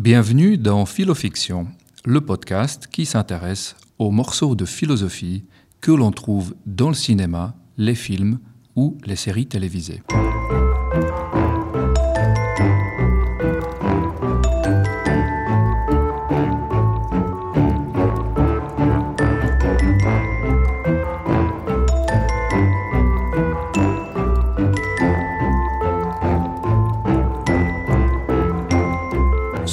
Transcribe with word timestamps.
Bienvenue 0.00 0.56
dans 0.56 0.86
Philofiction, 0.86 1.66
le 2.06 2.22
podcast 2.22 2.86
qui 2.86 3.04
s'intéresse 3.04 3.76
aux 3.98 4.10
morceaux 4.10 4.54
de 4.54 4.64
philosophie 4.64 5.44
que 5.82 5.92
l'on 5.92 6.10
trouve 6.10 6.54
dans 6.64 6.88
le 6.88 6.94
cinéma, 6.94 7.54
les 7.76 7.94
films 7.94 8.38
ou 8.76 8.96
les 9.04 9.14
séries 9.14 9.46
télévisées. 9.46 10.02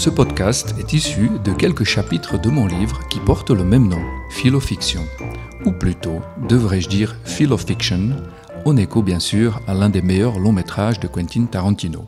Ce 0.07 0.11
podcast 0.13 0.73
est 0.79 0.93
issu 0.93 1.29
de 1.43 1.51
quelques 1.51 1.83
chapitres 1.83 2.39
de 2.39 2.47
mon 2.47 2.65
livre 2.65 3.05
qui 3.09 3.19
porte 3.19 3.51
le 3.51 3.65
même 3.65 3.89
nom, 3.89 4.01
Philofiction, 4.29 5.01
ou 5.65 5.73
plutôt, 5.73 6.21
devrais-je 6.47 6.87
dire 6.87 7.17
Philofiction, 7.25 8.15
en 8.63 8.77
écho 8.77 9.03
bien 9.03 9.19
sûr 9.19 9.59
à 9.67 9.73
l'un 9.73 9.89
des 9.89 10.01
meilleurs 10.01 10.39
longs 10.39 10.53
métrages 10.53 11.01
de 11.01 11.09
Quentin 11.09 11.43
Tarantino. 11.43 12.07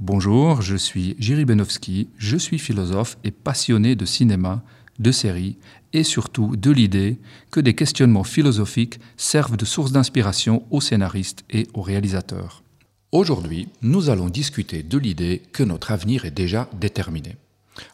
Bonjour, 0.00 0.60
je 0.60 0.74
suis 0.74 1.14
Jiri 1.20 1.44
Benowski, 1.44 2.10
je 2.18 2.36
suis 2.36 2.58
philosophe 2.58 3.16
et 3.22 3.30
passionné 3.30 3.94
de 3.94 4.04
cinéma, 4.04 4.64
de 4.98 5.12
séries 5.12 5.56
et 5.92 6.02
surtout 6.02 6.56
de 6.56 6.72
l'idée 6.72 7.20
que 7.52 7.60
des 7.60 7.76
questionnements 7.76 8.24
philosophiques 8.24 8.98
servent 9.16 9.56
de 9.56 9.64
source 9.64 9.92
d'inspiration 9.92 10.64
aux 10.72 10.80
scénaristes 10.80 11.44
et 11.48 11.68
aux 11.74 11.82
réalisateurs. 11.82 12.64
Aujourd'hui, 13.10 13.70
nous 13.80 14.10
allons 14.10 14.28
discuter 14.28 14.82
de 14.82 14.98
l'idée 14.98 15.40
que 15.54 15.62
notre 15.62 15.92
avenir 15.92 16.26
est 16.26 16.30
déjà 16.30 16.68
déterminé. 16.74 17.36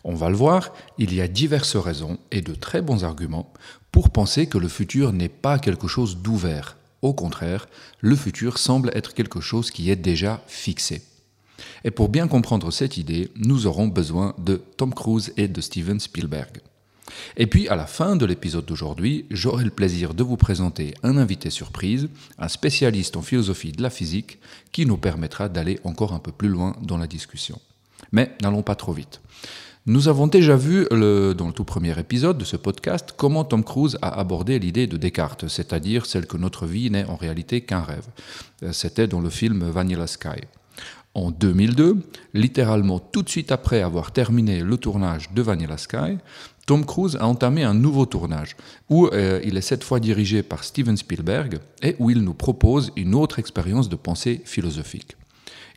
On 0.02 0.16
va 0.16 0.28
le 0.28 0.34
voir, 0.34 0.72
il 0.98 1.14
y 1.14 1.20
a 1.20 1.28
diverses 1.28 1.76
raisons 1.76 2.18
et 2.32 2.40
de 2.40 2.52
très 2.52 2.82
bons 2.82 3.04
arguments 3.04 3.52
pour 3.92 4.10
penser 4.10 4.48
que 4.48 4.58
le 4.58 4.66
futur 4.66 5.12
n'est 5.12 5.28
pas 5.28 5.60
quelque 5.60 5.86
chose 5.86 6.16
d'ouvert. 6.16 6.76
Au 7.00 7.12
contraire, 7.14 7.68
le 8.00 8.16
futur 8.16 8.58
semble 8.58 8.90
être 8.92 9.14
quelque 9.14 9.40
chose 9.40 9.70
qui 9.70 9.88
est 9.88 9.94
déjà 9.94 10.42
fixé. 10.48 11.02
Et 11.84 11.92
pour 11.92 12.08
bien 12.08 12.26
comprendre 12.26 12.72
cette 12.72 12.96
idée, 12.96 13.30
nous 13.36 13.68
aurons 13.68 13.86
besoin 13.86 14.34
de 14.38 14.60
Tom 14.76 14.92
Cruise 14.92 15.32
et 15.36 15.46
de 15.46 15.60
Steven 15.60 16.00
Spielberg. 16.00 16.60
Et 17.36 17.46
puis, 17.46 17.68
à 17.68 17.76
la 17.76 17.86
fin 17.86 18.16
de 18.16 18.26
l'épisode 18.26 18.64
d'aujourd'hui, 18.64 19.26
j'aurai 19.30 19.64
le 19.64 19.70
plaisir 19.70 20.14
de 20.14 20.22
vous 20.22 20.36
présenter 20.36 20.94
un 21.02 21.16
invité 21.16 21.50
surprise, 21.50 22.08
un 22.38 22.48
spécialiste 22.48 23.16
en 23.16 23.22
philosophie 23.22 23.72
de 23.72 23.82
la 23.82 23.90
physique, 23.90 24.38
qui 24.72 24.86
nous 24.86 24.96
permettra 24.96 25.48
d'aller 25.48 25.78
encore 25.84 26.12
un 26.12 26.18
peu 26.18 26.32
plus 26.32 26.48
loin 26.48 26.76
dans 26.82 26.98
la 26.98 27.06
discussion. 27.06 27.60
Mais 28.12 28.32
n'allons 28.42 28.62
pas 28.62 28.74
trop 28.74 28.92
vite. 28.92 29.20
Nous 29.86 30.08
avons 30.08 30.26
déjà 30.28 30.56
vu 30.56 30.86
dans 30.90 31.46
le 31.46 31.52
tout 31.54 31.64
premier 31.64 31.98
épisode 31.98 32.38
de 32.38 32.44
ce 32.44 32.56
podcast 32.56 33.12
comment 33.14 33.44
Tom 33.44 33.62
Cruise 33.62 33.98
a 34.00 34.18
abordé 34.18 34.58
l'idée 34.58 34.86
de 34.86 34.96
Descartes, 34.96 35.46
c'est-à-dire 35.48 36.06
celle 36.06 36.26
que 36.26 36.38
notre 36.38 36.64
vie 36.64 36.90
n'est 36.90 37.04
en 37.04 37.16
réalité 37.16 37.60
qu'un 37.60 37.82
rêve. 37.82 38.06
C'était 38.72 39.06
dans 39.06 39.20
le 39.20 39.28
film 39.28 39.62
Vanilla 39.68 40.06
Sky. 40.06 40.40
En 41.12 41.30
2002, 41.30 41.98
littéralement 42.32 42.98
tout 42.98 43.22
de 43.22 43.28
suite 43.28 43.52
après 43.52 43.82
avoir 43.82 44.10
terminé 44.10 44.60
le 44.60 44.76
tournage 44.78 45.30
de 45.32 45.42
Vanilla 45.42 45.76
Sky, 45.76 46.16
Tom 46.66 46.86
Cruise 46.86 47.16
a 47.16 47.26
entamé 47.26 47.62
un 47.62 47.74
nouveau 47.74 48.06
tournage 48.06 48.56
où 48.88 49.06
euh, 49.08 49.40
il 49.44 49.56
est 49.56 49.60
cette 49.60 49.84
fois 49.84 50.00
dirigé 50.00 50.42
par 50.42 50.64
Steven 50.64 50.96
Spielberg 50.96 51.58
et 51.82 51.94
où 51.98 52.10
il 52.10 52.22
nous 52.22 52.32
propose 52.32 52.90
une 52.96 53.14
autre 53.14 53.38
expérience 53.38 53.90
de 53.90 53.96
pensée 53.96 54.40
philosophique. 54.46 55.16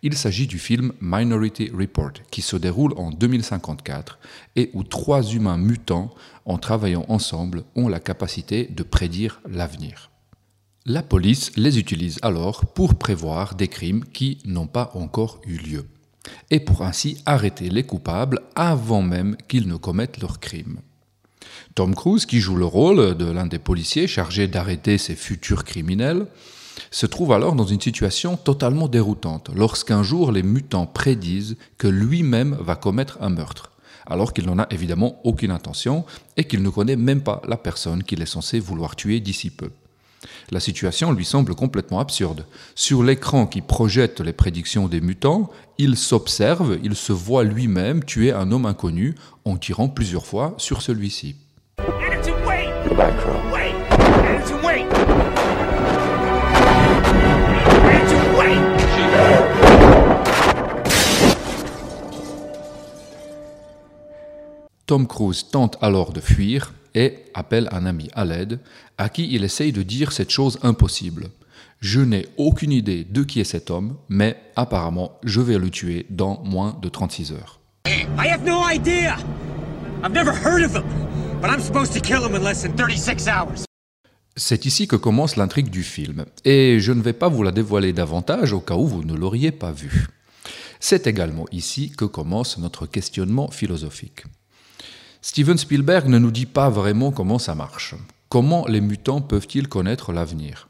Il 0.02 0.16
s'agit 0.16 0.48
du 0.48 0.60
film 0.60 0.94
Minority 1.02 1.72
Report 1.78 2.14
qui 2.32 2.42
se 2.42 2.56
déroule 2.56 2.94
en 2.98 3.12
2054 3.12 4.20
et 4.56 4.70
où 4.74 4.84
trois 4.84 5.24
humains 5.24 5.58
mutants, 5.58 6.14
en 6.46 6.58
travaillant 6.58 7.06
ensemble, 7.10 7.64
ont 7.76 7.90
la 7.90 8.00
capacité 8.00 8.66
de 8.68 8.84
prédire 8.84 9.42
l'avenir. 9.50 10.12
La 10.86 11.04
police 11.04 11.52
les 11.58 11.80
utilise 11.80 12.20
alors 12.22 12.66
pour 12.66 12.96
prévoir 12.96 13.56
des 13.56 13.68
crimes 13.68 14.06
qui 14.06 14.38
n'ont 14.46 14.68
pas 14.68 14.92
encore 14.94 15.42
eu 15.46 15.58
lieu 15.58 15.86
et 16.50 16.60
pour 16.60 16.82
ainsi 16.84 17.22
arrêter 17.26 17.70
les 17.70 17.84
coupables 17.84 18.42
avant 18.56 19.02
même 19.02 19.38
qu'ils 19.48 19.68
ne 19.68 19.76
commettent 19.76 20.22
leurs 20.22 20.40
crimes. 20.40 20.80
Tom 21.76 21.96
Cruise, 21.96 22.26
qui 22.26 22.40
joue 22.40 22.56
le 22.56 22.66
rôle 22.66 23.16
de 23.16 23.26
l'un 23.26 23.46
des 23.46 23.60
policiers 23.60 24.08
chargés 24.08 24.48
d'arrêter 24.48 24.98
ces 24.98 25.16
futurs 25.16 25.64
criminels, 25.64 26.28
se 26.92 27.06
trouve 27.06 27.34
alors 27.34 27.56
dans 27.56 27.66
une 27.66 27.82
situation 27.82 28.38
totalement 28.38 28.88
déroutante 28.88 29.50
lorsqu'un 29.56 30.04
jour 30.04 30.32
les 30.32 30.44
mutants 30.44 30.86
prédisent 30.86 31.58
que 31.78 31.88
lui-même 31.88 32.58
va 32.60 32.76
commettre 32.76 33.18
un 33.22 33.30
meurtre, 33.30 33.72
alors 34.06 34.34
qu'il 34.34 34.46
n'en 34.46 34.60
a 34.60 34.68
évidemment 34.72 35.20
aucune 35.24 35.52
intention 35.52 36.06
et 36.36 36.46
qu'il 36.46 36.62
ne 36.62 36.70
connaît 36.70 36.96
même 36.96 37.22
pas 37.22 37.42
la 37.48 37.58
personne 37.58 38.04
qu'il 38.04 38.22
est 38.22 38.28
censé 38.28 38.60
vouloir 38.60 38.96
tuer 38.96 39.20
d'ici 39.20 39.50
peu. 39.50 39.72
La 40.52 40.60
situation 40.60 41.12
lui 41.12 41.26
semble 41.26 41.56
complètement 41.56 42.00
absurde. 42.00 42.46
Sur 42.76 43.04
l'écran 43.04 43.46
qui 43.48 43.62
projette 43.62 44.22
les 44.22 44.34
prédictions 44.34 44.88
des 44.88 45.02
mutants, 45.02 45.50
il 45.78 45.98
s'observe, 45.98 46.78
il 46.84 46.96
se 46.96 47.12
voit 47.14 47.44
lui-même 47.44 48.04
tuer 48.04 48.32
un 48.32 48.52
homme 48.52 48.66
inconnu 48.66 49.16
en 49.46 49.58
tirant 49.58 49.90
plusieurs 49.90 50.26
fois 50.26 50.56
sur 50.58 50.82
celui-ci. 50.82 51.36
Tom 64.86 65.06
Cruise 65.06 65.50
tente 65.52 65.78
alors 65.82 66.14
de 66.14 66.22
fuir 66.22 66.74
et 66.98 67.20
appelle 67.36 67.70
un 67.72 67.86
ami 67.86 68.10
à 68.14 68.26
l'aide, 68.26 68.60
à 68.98 69.10
qui 69.10 69.32
il 69.32 69.44
essaye 69.44 69.72
de 69.72 69.84
dire 69.84 70.12
cette 70.12 70.32
chose 70.32 70.58
impossible. 70.64 71.30
Je 71.80 72.02
n'ai 72.02 72.26
aucune 72.38 72.72
idée 72.72 73.04
de 73.04 73.22
qui 73.22 73.40
est 73.40 73.44
cet 73.44 73.70
homme, 73.70 73.98
mais 74.10 74.36
apparemment 74.56 75.20
je 75.24 75.40
vais 75.40 75.60
le 75.60 75.70
tuer 75.70 76.08
dans 76.10 76.44
moins 76.44 76.76
de 76.82 76.90
36 76.90 77.34
heures. 77.34 77.60
C'est 84.36 84.66
ici 84.66 84.88
que 84.88 84.96
commence 84.96 85.36
l'intrigue 85.36 85.70
du 85.70 85.84
film, 85.84 86.26
et 86.46 86.80
je 86.80 86.94
ne 86.94 87.02
vais 87.04 87.14
pas 87.14 87.30
vous 87.30 87.44
la 87.44 87.52
dévoiler 87.52 87.94
davantage 87.94 88.54
au 88.54 88.60
cas 88.60 88.76
où 88.76 88.88
vous 88.88 89.04
ne 89.04 89.14
l'auriez 89.14 89.52
pas 89.52 89.72
vu. 89.72 90.08
C'est 90.80 91.06
également 91.06 91.46
ici 91.52 91.92
que 91.96 92.06
commence 92.06 92.58
notre 92.58 92.88
questionnement 92.88 93.52
philosophique. 93.52 94.24
Steven 95.22 95.58
Spielberg 95.58 96.08
ne 96.08 96.20
nous 96.20 96.32
dit 96.32 96.46
pas 96.46 96.70
vraiment 96.70 97.12
comment 97.12 97.40
ça 97.40 97.56
marche. 97.56 97.96
Comment 98.30 98.68
les 98.68 98.82
mutants 98.82 99.22
peuvent-ils 99.22 99.68
connaître 99.68 100.14
l'avenir? 100.14 100.68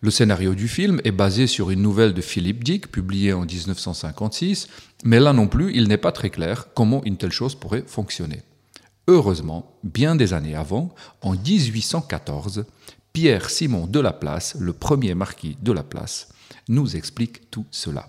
Le 0.00 0.10
scénario 0.10 0.54
du 0.54 0.68
film 0.68 1.00
est 1.04 1.12
basé 1.12 1.46
sur 1.46 1.70
une 1.70 1.82
nouvelle 1.82 2.12
de 2.12 2.20
Philip 2.20 2.62
Dick, 2.62 2.92
publiée 2.92 3.32
en 3.32 3.44
1956, 3.44 4.68
mais 5.04 5.18
là 5.18 5.32
non 5.32 5.48
plus, 5.48 5.74
il 5.74 5.88
n'est 5.88 5.96
pas 5.96 6.12
très 6.12 6.30
clair 6.30 6.68
comment 6.74 7.02
une 7.04 7.16
telle 7.16 7.32
chose 7.32 7.54
pourrait 7.54 7.84
fonctionner. 7.86 8.42
Heureusement, 9.08 9.72
bien 9.82 10.16
des 10.16 10.34
années 10.34 10.54
avant, 10.54 10.94
en 11.22 11.32
1814, 11.32 12.66
Pierre 13.12 13.48
Simon 13.48 13.86
de 13.86 14.00
Laplace, 14.00 14.56
le 14.60 14.72
premier 14.72 15.14
marquis 15.14 15.56
de 15.62 15.72
Laplace, 15.72 16.28
nous 16.68 16.94
explique 16.94 17.50
tout 17.50 17.64
cela. 17.70 18.08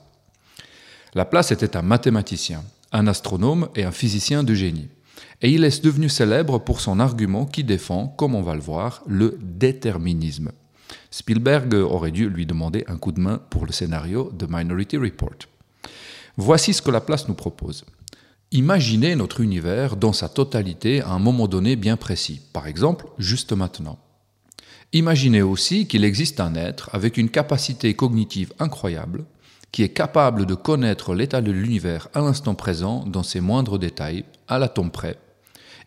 Laplace 1.16 1.52
était 1.52 1.78
un 1.78 1.82
mathématicien, 1.82 2.64
un 2.92 3.08
astronome 3.08 3.70
et 3.76 3.84
un 3.84 3.92
physicien 3.92 4.44
de 4.44 4.54
génie 4.54 4.90
et 5.42 5.52
il 5.52 5.64
est 5.64 5.84
devenu 5.84 6.10
célèbre 6.10 6.60
pour 6.60 6.82
son 6.82 7.00
argument 7.00 7.46
qui 7.46 7.64
défend, 7.64 8.08
comme 8.08 8.36
on 8.36 8.42
va 8.42 8.56
le 8.56 8.62
voir, 8.62 9.04
le 9.08 9.38
déterminisme. 9.42 10.52
Spielberg 11.12 11.74
aurait 11.74 12.12
dû 12.12 12.30
lui 12.30 12.46
demander 12.46 12.84
un 12.88 12.98
coup 12.98 13.12
de 13.12 13.22
main 13.22 13.40
pour 13.50 13.66
le 13.66 13.72
scénario 13.72 14.32
de 14.38 14.48
Minority 14.50 14.98
Report. 14.98 15.48
Voici 16.38 16.74
ce 16.74 16.82
que 16.82 16.92
Laplace 16.92 17.28
nous 17.28 17.36
propose. 17.36 17.86
Imaginez 18.52 19.16
notre 19.16 19.42
univers 19.42 19.96
dans 19.96 20.13
sa 20.13 20.28
totalité 20.28 21.02
à 21.02 21.10
un 21.10 21.19
moment 21.19 21.48
donné 21.48 21.75
bien 21.75 21.98
précis, 21.98 22.42
par 22.52 22.68
exemple 22.68 23.08
juste 23.18 23.54
maintenant. 23.54 24.00
Imaginez 24.92 25.44
aussi 25.44 25.88
qu'il 25.88 26.04
existe 26.04 26.40
un 26.40 26.56
être 26.56 26.90
avec 26.94 27.18
une 27.18 27.30
capacité 27.30 27.94
cognitive 27.94 28.54
incroyable, 28.58 29.25
qui 29.72 29.84
est 29.84 29.90
capable 29.90 30.48
de 30.48 30.56
connaître 30.56 31.13
l'état 31.13 31.42
de 31.42 31.52
l'univers 31.52 32.08
à 32.16 32.22
l'instant 32.22 32.56
présent 32.56 33.06
dans 33.06 33.22
ses 33.22 33.40
moindres 33.40 33.78
détails, 33.78 34.25
à 34.48 34.58
l'atome 34.58 34.90
près, 34.90 35.18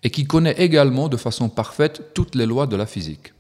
et 0.02 0.10
qui 0.10 0.24
connaît 0.24 0.52
également 0.58 1.08
de 1.08 1.16
façon 1.16 1.48
parfaite 1.48 2.14
toutes 2.14 2.34
les 2.34 2.46
lois 2.46 2.66
de 2.66 2.76
la 2.76 2.86
physique. 2.86 3.32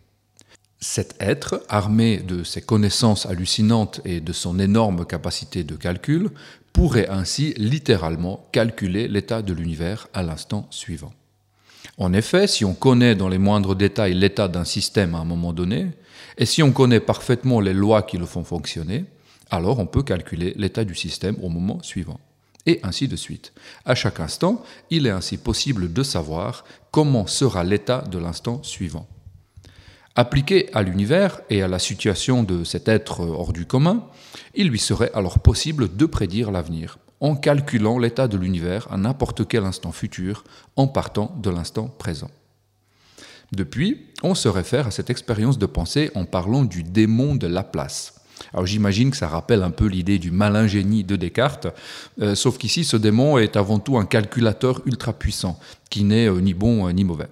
Cet 0.80 1.14
être, 1.20 1.62
armé 1.68 2.18
de 2.18 2.42
ses 2.42 2.60
connaissances 2.60 3.26
hallucinantes 3.26 4.00
et 4.04 4.20
de 4.20 4.32
son 4.32 4.58
énorme 4.58 5.04
capacité 5.06 5.62
de 5.62 5.76
calcul, 5.76 6.30
pourrait 6.72 7.08
ainsi 7.08 7.54
littéralement 7.56 8.48
calculer 8.50 9.06
l'état 9.06 9.42
de 9.42 9.52
l'univers 9.52 10.08
à 10.12 10.22
l'instant 10.22 10.66
suivant. 10.70 11.12
En 11.98 12.12
effet, 12.12 12.46
si 12.46 12.64
on 12.64 12.74
connaît 12.74 13.14
dans 13.14 13.28
les 13.28 13.38
moindres 13.38 13.76
détails 13.76 14.14
l'état 14.14 14.48
d'un 14.48 14.64
système 14.64 15.14
à 15.14 15.18
un 15.18 15.24
moment 15.24 15.52
donné, 15.52 15.90
et 16.38 16.46
si 16.46 16.62
on 16.62 16.72
connaît 16.72 17.00
parfaitement 17.00 17.60
les 17.60 17.74
lois 17.74 18.02
qui 18.02 18.16
le 18.16 18.26
font 18.26 18.44
fonctionner, 18.44 19.04
alors 19.50 19.78
on 19.78 19.86
peut 19.86 20.02
calculer 20.02 20.54
l'état 20.56 20.84
du 20.84 20.94
système 20.94 21.36
au 21.42 21.48
moment 21.48 21.82
suivant. 21.82 22.18
Et 22.66 22.80
ainsi 22.82 23.08
de 23.08 23.16
suite. 23.16 23.52
À 23.84 23.94
chaque 23.94 24.20
instant, 24.20 24.62
il 24.90 25.06
est 25.06 25.10
ainsi 25.10 25.36
possible 25.36 25.92
de 25.92 26.02
savoir 26.02 26.64
comment 26.90 27.26
sera 27.26 27.64
l'état 27.64 28.02
de 28.02 28.18
l'instant 28.18 28.62
suivant. 28.62 29.08
Appliqué 30.14 30.68
à 30.74 30.82
l'univers 30.82 31.40
et 31.48 31.62
à 31.62 31.68
la 31.68 31.78
situation 31.78 32.42
de 32.42 32.64
cet 32.64 32.86
être 32.86 33.20
hors 33.20 33.52
du 33.52 33.64
commun, 33.64 34.04
il 34.54 34.68
lui 34.68 34.78
serait 34.78 35.10
alors 35.14 35.38
possible 35.38 35.96
de 35.96 36.06
prédire 36.06 36.50
l'avenir, 36.50 36.98
en 37.20 37.34
calculant 37.34 37.98
l'état 37.98 38.28
de 38.28 38.36
l'univers 38.36 38.86
à 38.92 38.98
n'importe 38.98 39.48
quel 39.48 39.64
instant 39.64 39.90
futur, 39.90 40.44
en 40.76 40.86
partant 40.86 41.34
de 41.42 41.48
l'instant 41.48 41.88
présent. 41.88 42.30
Depuis, 43.52 44.06
on 44.22 44.34
se 44.34 44.48
réfère 44.48 44.86
à 44.86 44.90
cette 44.90 45.10
expérience 45.10 45.58
de 45.58 45.66
pensée 45.66 46.10
en 46.14 46.26
parlant 46.26 46.64
du 46.64 46.82
démon 46.82 47.34
de 47.34 47.46
Laplace. 47.46 48.21
Alors 48.52 48.66
j'imagine 48.66 49.10
que 49.10 49.16
ça 49.16 49.28
rappelle 49.28 49.62
un 49.62 49.70
peu 49.70 49.86
l'idée 49.86 50.18
du 50.18 50.30
malin 50.30 50.66
génie 50.66 51.04
de 51.04 51.16
Descartes, 51.16 51.68
euh, 52.20 52.34
sauf 52.34 52.58
qu'ici 52.58 52.84
ce 52.84 52.96
démon 52.96 53.38
est 53.38 53.56
avant 53.56 53.78
tout 53.78 53.96
un 53.96 54.04
calculateur 54.04 54.82
ultra 54.86 55.12
puissant, 55.12 55.58
qui 55.90 56.04
n'est 56.04 56.28
euh, 56.28 56.40
ni 56.40 56.54
bon 56.54 56.86
euh, 56.86 56.92
ni 56.92 57.04
mauvais. 57.04 57.28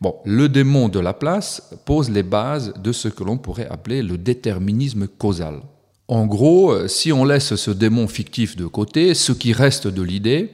Bon, 0.00 0.16
le 0.24 0.48
démon 0.48 0.88
de 0.88 0.98
Laplace 0.98 1.74
pose 1.84 2.10
les 2.10 2.22
bases 2.22 2.72
de 2.82 2.92
ce 2.92 3.08
que 3.08 3.22
l'on 3.22 3.38
pourrait 3.38 3.68
appeler 3.68 4.02
le 4.02 4.18
déterminisme 4.18 5.06
causal. 5.06 5.60
En 6.08 6.26
gros, 6.26 6.88
si 6.88 7.12
on 7.12 7.24
laisse 7.24 7.54
ce 7.54 7.70
démon 7.70 8.08
fictif 8.08 8.56
de 8.56 8.66
côté, 8.66 9.14
ce 9.14 9.32
qui 9.32 9.52
reste 9.52 9.86
de 9.86 10.02
l'idée, 10.02 10.50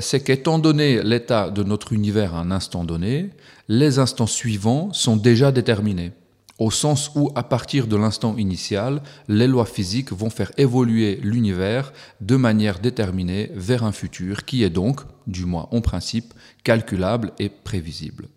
c'est 0.00 0.20
qu'étant 0.22 0.60
donné 0.60 1.02
l'état 1.02 1.50
de 1.50 1.64
notre 1.64 1.92
univers 1.92 2.34
à 2.34 2.40
un 2.40 2.52
instant 2.52 2.84
donné, 2.84 3.30
les 3.68 3.98
instants 3.98 4.28
suivants 4.28 4.92
sont 4.92 5.16
déjà 5.16 5.50
déterminés 5.50 6.12
au 6.60 6.70
sens 6.70 7.10
où, 7.16 7.30
à 7.34 7.42
partir 7.42 7.86
de 7.86 7.96
l'instant 7.96 8.36
initial, 8.36 9.02
les 9.28 9.48
lois 9.48 9.64
physiques 9.64 10.12
vont 10.12 10.30
faire 10.30 10.52
évoluer 10.58 11.18
l'univers 11.22 11.92
de 12.20 12.36
manière 12.36 12.78
déterminée 12.78 13.50
vers 13.54 13.82
un 13.82 13.92
futur 13.92 14.44
qui 14.44 14.62
est 14.62 14.70
donc, 14.70 15.00
du 15.26 15.46
moins 15.46 15.68
en 15.72 15.80
principe, 15.80 16.34
calculable 16.62 17.32
et 17.38 17.48
prévisible. 17.48 18.28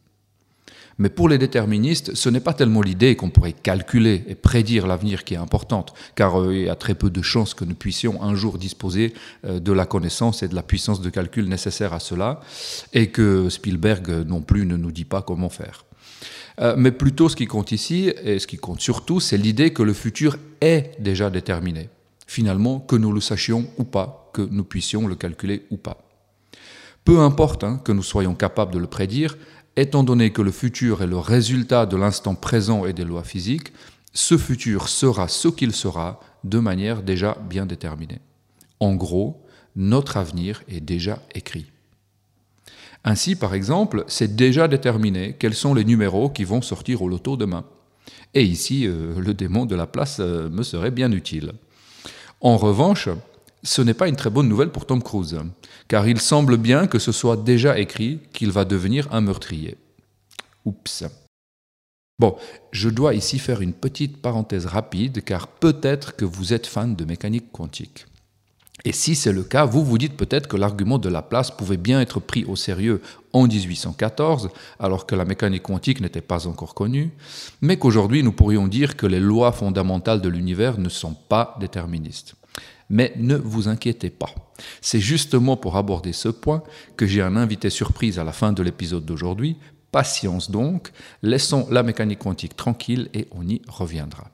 Mais 0.99 1.09
pour 1.09 1.27
les 1.27 1.37
déterministes, 1.37 2.15
ce 2.15 2.29
n'est 2.29 2.39
pas 2.39 2.53
tellement 2.53 2.81
l'idée 2.81 3.15
qu'on 3.17 3.29
pourrait 3.29 3.51
calculer 3.51 4.23
et 4.27 4.35
prédire 4.35 4.87
l'avenir 4.87 5.25
qui 5.25 5.33
est 5.33 5.37
importante, 5.37 5.93
car 6.15 6.39
euh, 6.39 6.55
il 6.55 6.61
y 6.61 6.69
a 6.69 6.75
très 6.75 6.95
peu 6.95 7.09
de 7.09 7.21
chances 7.21 7.53
que 7.53 7.65
nous 7.65 7.75
puissions 7.75 8.21
un 8.21 8.35
jour 8.35 8.57
disposer 8.57 9.13
euh, 9.43 9.59
de 9.59 9.73
la 9.73 9.85
connaissance 9.85 10.43
et 10.43 10.47
de 10.47 10.55
la 10.55 10.63
puissance 10.63 11.01
de 11.01 11.09
calcul 11.09 11.49
nécessaire 11.49 11.93
à 11.93 11.99
cela, 11.99 12.39
et 12.93 13.07
que 13.07 13.49
Spielberg 13.49 14.07
non 14.27 14.41
plus 14.41 14.65
ne 14.65 14.77
nous 14.77 14.91
dit 14.91 15.03
pas 15.03 15.23
comment 15.23 15.49
faire. 15.49 15.83
Euh, 16.59 16.75
mais 16.77 16.91
plutôt 16.91 17.29
ce 17.29 17.35
qui 17.35 17.47
compte 17.47 17.71
ici, 17.71 18.11
et 18.23 18.39
ce 18.39 18.47
qui 18.47 18.57
compte 18.57 18.81
surtout, 18.81 19.19
c'est 19.19 19.37
l'idée 19.37 19.73
que 19.73 19.83
le 19.83 19.93
futur 19.93 20.37
est 20.61 20.91
déjà 20.99 21.29
déterminé. 21.29 21.89
Finalement, 22.27 22.79
que 22.79 22.95
nous 22.95 23.11
le 23.11 23.21
sachions 23.21 23.67
ou 23.77 23.83
pas, 23.83 24.29
que 24.33 24.41
nous 24.41 24.63
puissions 24.63 25.07
le 25.07 25.15
calculer 25.15 25.65
ou 25.71 25.77
pas. 25.77 26.07
Peu 27.03 27.19
importe 27.19 27.63
hein, 27.63 27.81
que 27.83 27.91
nous 27.91 28.03
soyons 28.03 28.35
capables 28.35 28.73
de 28.73 28.79
le 28.79 28.87
prédire, 28.87 29.37
étant 29.75 30.03
donné 30.03 30.31
que 30.31 30.41
le 30.41 30.51
futur 30.51 31.01
est 31.01 31.07
le 31.07 31.17
résultat 31.17 31.85
de 31.85 31.97
l'instant 31.97 32.35
présent 32.35 32.85
et 32.85 32.93
des 32.93 33.03
lois 33.03 33.23
physiques, 33.23 33.73
ce 34.13 34.37
futur 34.37 34.87
sera 34.87 35.27
ce 35.27 35.47
qu'il 35.47 35.73
sera 35.73 36.19
de 36.43 36.59
manière 36.59 37.01
déjà 37.01 37.37
bien 37.49 37.65
déterminée. 37.65 38.19
En 38.79 38.95
gros, 38.95 39.43
notre 39.75 40.17
avenir 40.17 40.63
est 40.67 40.81
déjà 40.81 41.19
écrit. 41.33 41.72
Ainsi, 43.03 43.35
par 43.35 43.53
exemple, 43.53 44.05
c'est 44.07 44.35
déjà 44.35 44.67
déterminé 44.67 45.35
quels 45.37 45.55
sont 45.55 45.73
les 45.73 45.83
numéros 45.83 46.29
qui 46.29 46.45
vont 46.45 46.61
sortir 46.61 47.01
au 47.01 47.09
loto 47.09 47.35
demain. 47.35 47.65
Et 48.33 48.43
ici, 48.43 48.87
euh, 48.87 49.19
le 49.19 49.33
démon 49.33 49.65
de 49.65 49.75
la 49.75 49.87
place 49.87 50.17
euh, 50.19 50.49
me 50.49 50.63
serait 50.63 50.91
bien 50.91 51.11
utile. 51.11 51.53
En 52.39 52.57
revanche, 52.57 53.09
ce 53.61 53.81
n'est 53.81 53.93
pas 53.93 54.07
une 54.07 54.15
très 54.15 54.29
bonne 54.29 54.47
nouvelle 54.47 54.71
pour 54.71 54.85
Tom 54.85 55.03
Cruise, 55.03 55.39
car 55.87 56.07
il 56.07 56.19
semble 56.19 56.57
bien 56.57 56.87
que 56.87 56.99
ce 56.99 57.11
soit 57.11 57.37
déjà 57.37 57.77
écrit 57.79 58.19
qu'il 58.33 58.51
va 58.51 58.65
devenir 58.65 59.07
un 59.13 59.21
meurtrier. 59.21 59.77
Oups. 60.65 61.05
Bon, 62.19 62.37
je 62.71 62.89
dois 62.89 63.15
ici 63.15 63.39
faire 63.39 63.61
une 63.61 63.73
petite 63.73 64.21
parenthèse 64.21 64.65
rapide, 64.65 65.23
car 65.23 65.47
peut-être 65.47 66.15
que 66.15 66.25
vous 66.25 66.53
êtes 66.53 66.67
fan 66.67 66.95
de 66.95 67.05
mécanique 67.05 67.51
quantique. 67.51 68.05
Et 68.85 68.91
si 68.91 69.15
c'est 69.15 69.31
le 69.31 69.43
cas, 69.43 69.65
vous 69.65 69.85
vous 69.85 69.97
dites 69.97 70.17
peut-être 70.17 70.47
que 70.47 70.57
l'argument 70.57 70.97
de 70.97 71.07
Laplace 71.07 71.51
pouvait 71.51 71.77
bien 71.77 72.01
être 72.01 72.19
pris 72.19 72.43
au 72.43 72.55
sérieux 72.55 73.01
en 73.31 73.47
1814, 73.47 74.49
alors 74.79 75.05
que 75.05 75.15
la 75.15 75.25
mécanique 75.25 75.63
quantique 75.63 76.01
n'était 76.01 76.21
pas 76.21 76.47
encore 76.47 76.73
connue, 76.73 77.11
mais 77.61 77.77
qu'aujourd'hui 77.77 78.23
nous 78.23 78.33
pourrions 78.33 78.67
dire 78.67 78.97
que 78.97 79.05
les 79.05 79.19
lois 79.19 79.51
fondamentales 79.51 80.21
de 80.21 80.29
l'univers 80.29 80.79
ne 80.79 80.89
sont 80.89 81.13
pas 81.13 81.55
déterministes. 81.59 82.35
Mais 82.89 83.13
ne 83.15 83.35
vous 83.35 83.69
inquiétez 83.69 84.09
pas. 84.09 84.29
C'est 84.81 84.99
justement 84.99 85.55
pour 85.55 85.77
aborder 85.77 86.11
ce 86.11 86.29
point 86.29 86.61
que 86.97 87.05
j'ai 87.07 87.21
un 87.21 87.37
invité 87.37 87.69
surprise 87.69 88.19
à 88.19 88.23
la 88.23 88.33
fin 88.33 88.51
de 88.51 88.63
l'épisode 88.63 89.05
d'aujourd'hui. 89.05 89.57
Patience 89.91 90.51
donc, 90.51 90.91
laissons 91.21 91.67
la 91.71 91.83
mécanique 91.83 92.19
quantique 92.19 92.57
tranquille 92.57 93.09
et 93.13 93.27
on 93.31 93.47
y 93.47 93.61
reviendra. 93.67 94.32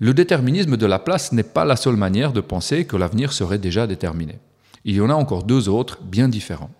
Le 0.00 0.14
déterminisme 0.14 0.76
de 0.76 0.86
la 0.86 1.00
place 1.00 1.32
n'est 1.32 1.42
pas 1.42 1.64
la 1.64 1.74
seule 1.74 1.96
manière 1.96 2.32
de 2.32 2.40
penser 2.40 2.84
que 2.84 2.96
l'avenir 2.96 3.32
serait 3.32 3.58
déjà 3.58 3.86
déterminé. 3.86 4.38
Il 4.84 4.94
y 4.94 5.00
en 5.00 5.10
a 5.10 5.14
encore 5.14 5.42
deux 5.42 5.68
autres 5.68 5.98
bien 6.02 6.28
différents. 6.28 6.70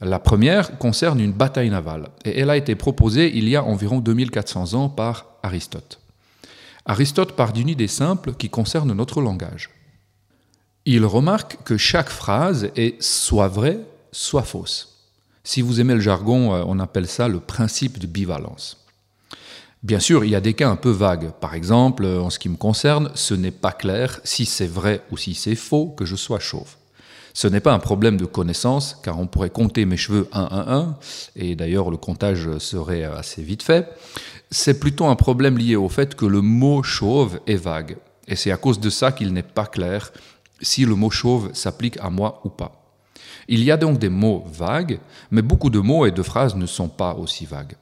La 0.00 0.18
première 0.18 0.78
concerne 0.78 1.20
une 1.20 1.32
bataille 1.32 1.70
navale, 1.70 2.08
et 2.24 2.40
elle 2.40 2.50
a 2.50 2.56
été 2.56 2.74
proposée 2.74 3.30
il 3.36 3.48
y 3.48 3.54
a 3.54 3.62
environ 3.62 4.00
2400 4.00 4.74
ans 4.74 4.88
par 4.88 5.26
Aristote. 5.44 6.00
Aristote 6.84 7.36
part 7.36 7.52
d'une 7.52 7.68
idée 7.68 7.86
simple 7.86 8.32
qui 8.34 8.50
concerne 8.50 8.92
notre 8.92 9.20
langage. 9.20 9.70
Il 10.84 11.04
remarque 11.06 11.62
que 11.62 11.76
chaque 11.76 12.10
phrase 12.10 12.70
est 12.74 13.00
soit 13.00 13.46
vraie, 13.46 13.78
soit 14.10 14.42
fausse. 14.42 14.92
Si 15.44 15.62
vous 15.62 15.80
aimez 15.80 15.94
le 15.94 16.00
jargon, 16.00 16.54
euh, 16.54 16.64
on 16.66 16.80
appelle 16.80 17.06
ça 17.06 17.28
le 17.28 17.38
principe 17.38 18.00
de 18.00 18.08
bivalence. 18.08 18.81
Bien 19.82 19.98
sûr, 19.98 20.24
il 20.24 20.30
y 20.30 20.36
a 20.36 20.40
des 20.40 20.54
cas 20.54 20.70
un 20.70 20.76
peu 20.76 20.90
vagues. 20.90 21.32
Par 21.40 21.54
exemple, 21.54 22.06
en 22.06 22.30
ce 22.30 22.38
qui 22.38 22.48
me 22.48 22.56
concerne, 22.56 23.10
ce 23.16 23.34
n'est 23.34 23.50
pas 23.50 23.72
clair 23.72 24.20
si 24.22 24.46
c'est 24.46 24.68
vrai 24.68 25.02
ou 25.10 25.16
si 25.16 25.34
c'est 25.34 25.56
faux 25.56 25.88
que 25.88 26.04
je 26.04 26.14
sois 26.14 26.38
chauve. 26.38 26.76
Ce 27.34 27.48
n'est 27.48 27.60
pas 27.60 27.72
un 27.72 27.80
problème 27.80 28.16
de 28.16 28.24
connaissance, 28.24 28.96
car 29.02 29.18
on 29.18 29.26
pourrait 29.26 29.50
compter 29.50 29.84
mes 29.84 29.96
cheveux 29.96 30.28
un 30.32 30.44
à 30.44 30.74
un, 30.76 30.98
et 31.34 31.56
d'ailleurs 31.56 31.90
le 31.90 31.96
comptage 31.96 32.58
serait 32.58 33.02
assez 33.02 33.42
vite 33.42 33.64
fait. 33.64 33.88
C'est 34.52 34.78
plutôt 34.78 35.06
un 35.06 35.16
problème 35.16 35.58
lié 35.58 35.74
au 35.74 35.88
fait 35.88 36.14
que 36.14 36.26
le 36.26 36.42
mot 36.42 36.84
chauve 36.84 37.40
est 37.48 37.56
vague. 37.56 37.96
Et 38.28 38.36
c'est 38.36 38.52
à 38.52 38.58
cause 38.58 38.78
de 38.78 38.90
ça 38.90 39.10
qu'il 39.10 39.32
n'est 39.32 39.42
pas 39.42 39.66
clair 39.66 40.12
si 40.60 40.84
le 40.84 40.94
mot 40.94 41.10
chauve 41.10 41.50
s'applique 41.54 41.98
à 42.00 42.08
moi 42.08 42.40
ou 42.44 42.50
pas. 42.50 42.94
Il 43.48 43.64
y 43.64 43.72
a 43.72 43.76
donc 43.76 43.98
des 43.98 44.10
mots 44.10 44.44
vagues, 44.52 45.00
mais 45.32 45.42
beaucoup 45.42 45.70
de 45.70 45.80
mots 45.80 46.06
et 46.06 46.12
de 46.12 46.22
phrases 46.22 46.54
ne 46.54 46.66
sont 46.66 46.88
pas 46.88 47.14
aussi 47.14 47.46
vagues. 47.46 47.74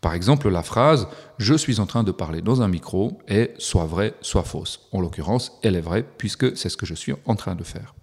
Par 0.00 0.14
exemple, 0.14 0.48
la 0.48 0.62
phrase 0.62 1.08
Je 1.38 1.54
suis 1.54 1.80
en 1.80 1.86
train 1.86 2.04
de 2.04 2.12
parler 2.12 2.42
dans 2.42 2.62
un 2.62 2.68
micro 2.68 3.18
est 3.28 3.54
soit 3.58 3.86
vraie, 3.86 4.14
soit 4.20 4.44
fausse. 4.44 4.88
En 4.92 5.00
l'occurrence, 5.00 5.58
elle 5.62 5.76
est 5.76 5.80
vraie 5.80 6.04
puisque 6.18 6.56
c'est 6.56 6.68
ce 6.68 6.76
que 6.76 6.86
je 6.86 6.94
suis 6.94 7.14
en 7.24 7.34
train 7.34 7.54
de 7.54 7.64
faire. 7.64 7.94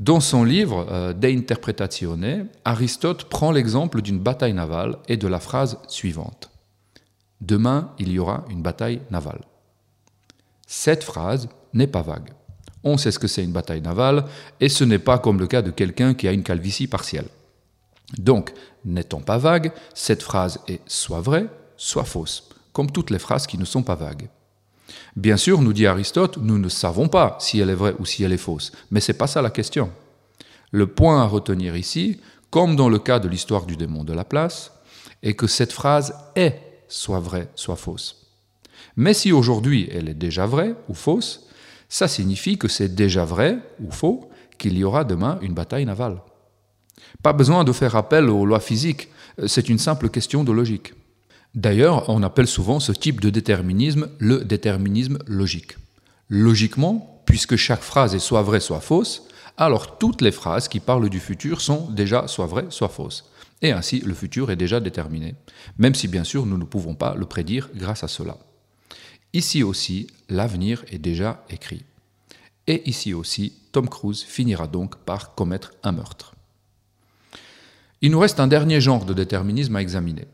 Dans 0.00 0.20
son 0.20 0.42
livre 0.42 0.86
euh, 0.90 1.12
De 1.12 1.28
Interpretatione, 1.28 2.48
Aristote 2.64 3.24
prend 3.24 3.52
l'exemple 3.52 4.02
d'une 4.02 4.18
bataille 4.18 4.54
navale 4.54 4.96
et 5.08 5.16
de 5.16 5.28
la 5.28 5.38
phrase 5.38 5.78
suivante 5.86 6.50
Demain, 7.40 7.92
il 7.98 8.10
y 8.12 8.18
aura 8.18 8.44
une 8.50 8.62
bataille 8.62 9.00
navale. 9.10 9.42
Cette 10.66 11.04
phrase 11.04 11.48
n'est 11.74 11.86
pas 11.86 12.02
vague. 12.02 12.30
On 12.84 12.96
sait 12.96 13.10
ce 13.10 13.18
que 13.18 13.28
c'est 13.28 13.44
une 13.44 13.52
bataille 13.52 13.80
navale 13.80 14.24
et 14.60 14.68
ce 14.68 14.84
n'est 14.84 14.98
pas 14.98 15.18
comme 15.18 15.38
le 15.38 15.46
cas 15.46 15.62
de 15.62 15.70
quelqu'un 15.70 16.14
qui 16.14 16.26
a 16.26 16.32
une 16.32 16.42
calvitie 16.42 16.86
partielle. 16.86 17.28
Donc, 18.18 18.52
n'étant 18.84 19.20
pas 19.20 19.38
vague, 19.38 19.72
cette 19.94 20.22
phrase 20.22 20.60
est 20.68 20.80
soit 20.86 21.20
vraie, 21.20 21.46
soit 21.76 22.04
fausse, 22.04 22.48
comme 22.72 22.90
toutes 22.90 23.10
les 23.10 23.18
phrases 23.18 23.46
qui 23.46 23.58
ne 23.58 23.64
sont 23.64 23.82
pas 23.82 23.94
vagues. 23.94 24.28
Bien 25.16 25.36
sûr, 25.36 25.62
nous 25.62 25.72
dit 25.72 25.86
Aristote, 25.86 26.38
nous 26.38 26.58
ne 26.58 26.68
savons 26.68 27.08
pas 27.08 27.36
si 27.40 27.60
elle 27.60 27.70
est 27.70 27.74
vraie 27.74 27.94
ou 27.98 28.04
si 28.04 28.24
elle 28.24 28.32
est 28.32 28.38
fausse, 28.38 28.72
mais 28.90 29.00
ce 29.00 29.12
n'est 29.12 29.18
pas 29.18 29.26
ça 29.26 29.42
la 29.42 29.50
question. 29.50 29.90
Le 30.70 30.86
point 30.86 31.22
à 31.22 31.26
retenir 31.26 31.76
ici, 31.76 32.20
comme 32.50 32.76
dans 32.76 32.88
le 32.88 32.98
cas 32.98 33.18
de 33.18 33.28
l'histoire 33.28 33.66
du 33.66 33.76
démon 33.76 34.04
de 34.04 34.12
la 34.12 34.24
place, 34.24 34.72
est 35.22 35.34
que 35.34 35.46
cette 35.46 35.72
phrase 35.72 36.14
est 36.34 36.58
soit 36.88 37.20
vraie, 37.20 37.48
soit 37.54 37.76
fausse. 37.76 38.26
Mais 38.96 39.14
si 39.14 39.32
aujourd'hui 39.32 39.88
elle 39.92 40.08
est 40.08 40.14
déjà 40.14 40.46
vraie 40.46 40.74
ou 40.88 40.94
fausse, 40.94 41.46
ça 41.88 42.08
signifie 42.08 42.58
que 42.58 42.68
c'est 42.68 42.94
déjà 42.94 43.24
vrai 43.24 43.58
ou 43.80 43.90
faux 43.90 44.30
qu'il 44.58 44.76
y 44.76 44.84
aura 44.84 45.04
demain 45.04 45.38
une 45.42 45.54
bataille 45.54 45.84
navale. 45.84 46.20
Pas 47.22 47.32
besoin 47.32 47.64
de 47.64 47.72
faire 47.72 47.96
appel 47.96 48.28
aux 48.28 48.46
lois 48.46 48.60
physiques, 48.60 49.08
c'est 49.46 49.68
une 49.68 49.78
simple 49.78 50.08
question 50.08 50.44
de 50.44 50.52
logique. 50.52 50.94
D'ailleurs, 51.54 52.08
on 52.08 52.22
appelle 52.22 52.46
souvent 52.46 52.80
ce 52.80 52.92
type 52.92 53.20
de 53.20 53.30
déterminisme 53.30 54.08
le 54.18 54.44
déterminisme 54.44 55.18
logique. 55.26 55.76
Logiquement, 56.28 57.22
puisque 57.26 57.56
chaque 57.56 57.82
phrase 57.82 58.14
est 58.14 58.18
soit 58.18 58.42
vraie, 58.42 58.60
soit 58.60 58.80
fausse, 58.80 59.24
alors 59.58 59.98
toutes 59.98 60.22
les 60.22 60.32
phrases 60.32 60.68
qui 60.68 60.80
parlent 60.80 61.10
du 61.10 61.20
futur 61.20 61.60
sont 61.60 61.90
déjà 61.90 62.26
soit 62.26 62.46
vraies, 62.46 62.66
soit 62.70 62.88
fausses. 62.88 63.30
Et 63.60 63.70
ainsi, 63.70 64.00
le 64.00 64.14
futur 64.14 64.50
est 64.50 64.56
déjà 64.56 64.80
déterminé, 64.80 65.34
même 65.78 65.94
si 65.94 66.08
bien 66.08 66.24
sûr 66.24 66.46
nous 66.46 66.58
ne 66.58 66.64
pouvons 66.64 66.94
pas 66.94 67.14
le 67.14 67.26
prédire 67.26 67.68
grâce 67.74 68.02
à 68.02 68.08
cela. 68.08 68.38
Ici 69.34 69.62
aussi, 69.62 70.08
l'avenir 70.28 70.84
est 70.90 70.98
déjà 70.98 71.44
écrit. 71.48 71.84
Et 72.66 72.88
ici 72.88 73.14
aussi, 73.14 73.52
Tom 73.72 73.88
Cruise 73.88 74.22
finira 74.22 74.66
donc 74.66 74.96
par 74.96 75.34
commettre 75.34 75.72
un 75.82 75.92
meurtre. 75.92 76.34
Il 78.02 78.10
nous 78.10 78.18
reste 78.18 78.40
un 78.40 78.48
dernier 78.48 78.80
genre 78.80 79.04
de 79.04 79.14
déterminisme 79.14 79.76
à 79.76 79.80
examiner. 79.80 80.26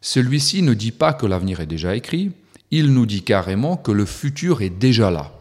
Celui-ci 0.00 0.62
ne 0.62 0.72
dit 0.72 0.92
pas 0.92 1.12
que 1.12 1.26
l'avenir 1.26 1.60
est 1.60 1.66
déjà 1.66 1.96
écrit, 1.96 2.30
il 2.70 2.92
nous 2.92 3.06
dit 3.06 3.22
carrément 3.22 3.76
que 3.76 3.92
le 3.92 4.06
futur 4.06 4.62
est 4.62 4.70
déjà 4.70 5.10
là. 5.10 5.32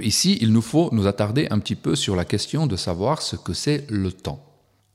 ici, 0.00 0.38
il 0.40 0.52
nous 0.52 0.62
faut 0.62 0.88
nous 0.92 1.06
attarder 1.06 1.46
un 1.50 1.58
petit 1.58 1.74
peu 1.74 1.94
sur 1.94 2.16
la 2.16 2.24
question 2.24 2.66
de 2.66 2.76
savoir 2.76 3.22
ce 3.22 3.36
que 3.36 3.52
c'est 3.52 3.86
le 3.90 4.10
temps. 4.10 4.44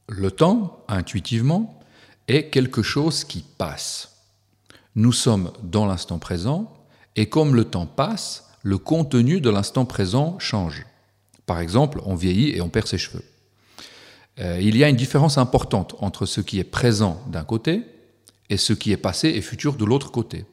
Le 0.10 0.32
temps, 0.32 0.84
intuitivement, 0.88 1.80
est 2.28 2.50
quelque 2.50 2.82
chose 2.82 3.24
qui 3.24 3.46
passe. 3.58 4.18
Nous 4.96 5.14
sommes 5.14 5.52
dans 5.62 5.86
l'instant 5.86 6.20
présent, 6.20 6.74
et 7.16 7.28
comme 7.28 7.56
le 7.56 7.66
temps 7.66 7.86
passe, 7.86 8.50
le 8.64 8.78
contenu 8.78 9.40
de 9.40 9.50
l'instant 9.50 9.86
présent 9.86 10.38
change. 10.40 10.86
Par 11.46 11.60
exemple, 11.60 12.02
on 12.06 12.16
vieillit 12.16 12.50
et 12.56 12.62
on 12.62 12.70
perd 12.70 12.88
ses 12.88 12.98
cheveux. 12.98 13.24
Euh, 14.40 14.60
il 14.62 14.76
y 14.78 14.84
a 14.84 14.90
une 14.90 14.96
différence 14.96 15.38
importante 15.38 15.96
entre 16.00 16.26
ce 16.26 16.42
qui 16.42 16.60
est 16.60 16.64
présent 16.64 17.22
d'un 17.28 17.44
côté 17.44 17.84
et 18.50 18.58
ce 18.58 18.74
qui 18.74 18.92
est 18.92 18.98
passé 18.98 19.30
et 19.30 19.42
futur 19.42 19.76
de 19.76 19.86
l'autre 19.86 20.12
côté. 20.12 20.46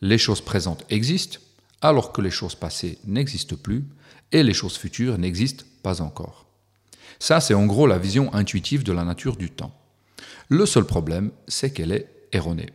Les 0.00 0.18
choses 0.18 0.40
présentes 0.40 0.84
existent 0.90 1.38
alors 1.82 2.12
que 2.12 2.20
les 2.20 2.30
choses 2.30 2.54
passées 2.54 2.98
n'existent 3.04 3.56
plus 3.56 3.84
et 4.32 4.42
les 4.42 4.54
choses 4.54 4.76
futures 4.76 5.18
n'existent 5.18 5.64
pas 5.82 6.00
encore. 6.02 6.46
Ça, 7.18 7.40
c'est 7.40 7.54
en 7.54 7.66
gros 7.66 7.86
la 7.86 7.98
vision 7.98 8.32
intuitive 8.32 8.84
de 8.84 8.92
la 8.92 9.04
nature 9.04 9.36
du 9.36 9.50
temps. 9.50 9.74
Le 10.48 10.64
seul 10.66 10.84
problème, 10.84 11.30
c'est 11.48 11.72
qu'elle 11.72 11.92
est 11.92 12.08
erronée. 12.32 12.70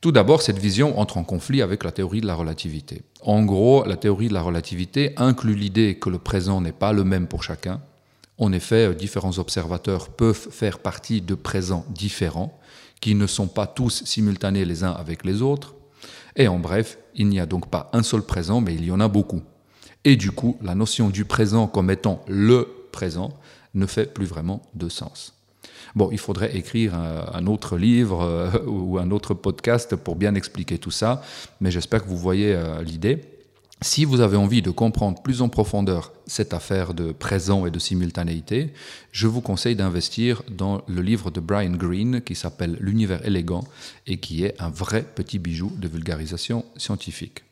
Tout 0.00 0.12
d'abord, 0.12 0.42
cette 0.42 0.58
vision 0.58 0.98
entre 0.98 1.16
en 1.16 1.24
conflit 1.24 1.62
avec 1.62 1.84
la 1.84 1.92
théorie 1.92 2.20
de 2.20 2.26
la 2.26 2.34
relativité. 2.34 3.02
En 3.20 3.44
gros, 3.44 3.84
la 3.84 3.96
théorie 3.96 4.28
de 4.28 4.34
la 4.34 4.42
relativité 4.42 5.12
inclut 5.16 5.54
l'idée 5.54 5.96
que 5.98 6.10
le 6.10 6.18
présent 6.18 6.60
n'est 6.60 6.72
pas 6.72 6.92
le 6.92 7.04
même 7.04 7.28
pour 7.28 7.42
chacun. 7.44 7.80
En 8.42 8.50
effet, 8.50 8.92
différents 8.92 9.38
observateurs 9.38 10.08
peuvent 10.08 10.48
faire 10.50 10.80
partie 10.80 11.20
de 11.20 11.36
présents 11.36 11.86
différents, 11.90 12.58
qui 13.00 13.14
ne 13.14 13.28
sont 13.28 13.46
pas 13.46 13.68
tous 13.68 14.02
simultanés 14.04 14.64
les 14.64 14.82
uns 14.82 14.90
avec 14.90 15.24
les 15.24 15.42
autres. 15.42 15.76
Et 16.34 16.48
en 16.48 16.58
bref, 16.58 16.98
il 17.14 17.28
n'y 17.28 17.38
a 17.38 17.46
donc 17.46 17.70
pas 17.70 17.88
un 17.92 18.02
seul 18.02 18.22
présent, 18.22 18.60
mais 18.60 18.74
il 18.74 18.84
y 18.84 18.90
en 18.90 18.98
a 18.98 19.06
beaucoup. 19.06 19.42
Et 20.02 20.16
du 20.16 20.32
coup, 20.32 20.58
la 20.60 20.74
notion 20.74 21.08
du 21.08 21.24
présent 21.24 21.68
comme 21.68 21.88
étant 21.88 22.24
le 22.26 22.66
présent 22.90 23.30
ne 23.74 23.86
fait 23.86 24.12
plus 24.12 24.26
vraiment 24.26 24.60
de 24.74 24.88
sens. 24.88 25.38
Bon, 25.94 26.08
il 26.10 26.18
faudrait 26.18 26.56
écrire 26.56 26.96
un, 26.96 27.46
autre 27.46 27.76
livre 27.76 28.22
euh, 28.22 28.50
ou 28.66 28.98
un 28.98 29.12
autre 29.12 29.34
podcast 29.34 29.94
pour 29.94 30.16
bien 30.16 30.34
expliquer 30.34 30.78
tout 30.78 30.90
ça, 30.90 31.22
mais 31.60 31.70
j'espère 31.70 32.02
que 32.02 32.08
vous 32.08 32.18
voyez 32.18 32.56
euh, 32.56 32.82
l'idée. 32.82 33.20
Si 33.82 34.04
vous 34.04 34.20
avez 34.20 34.36
envie 34.36 34.62
de 34.62 34.70
comprendre 34.70 35.20
plus 35.22 35.42
en 35.42 35.48
profondeur 35.48 36.12
cette 36.26 36.54
affaire 36.54 36.94
de 36.94 37.10
présent 37.10 37.66
et 37.66 37.70
de 37.72 37.80
simultanéité, 37.80 38.72
je 39.10 39.26
vous 39.26 39.40
conseille 39.40 39.74
d'investir 39.74 40.44
dans 40.48 40.82
le 40.86 41.02
livre 41.02 41.32
de 41.32 41.40
Brian 41.40 41.72
Greene 41.72 42.20
qui 42.20 42.36
s'appelle 42.36 42.76
L'univers 42.80 43.26
élégant 43.26 43.64
et 44.06 44.18
qui 44.18 44.44
est 44.44 44.54
un 44.60 44.70
vrai 44.70 45.02
petit 45.02 45.40
bijou 45.40 45.72
de 45.76 45.88
vulgarisation 45.88 46.64
scientifique. 46.76 47.42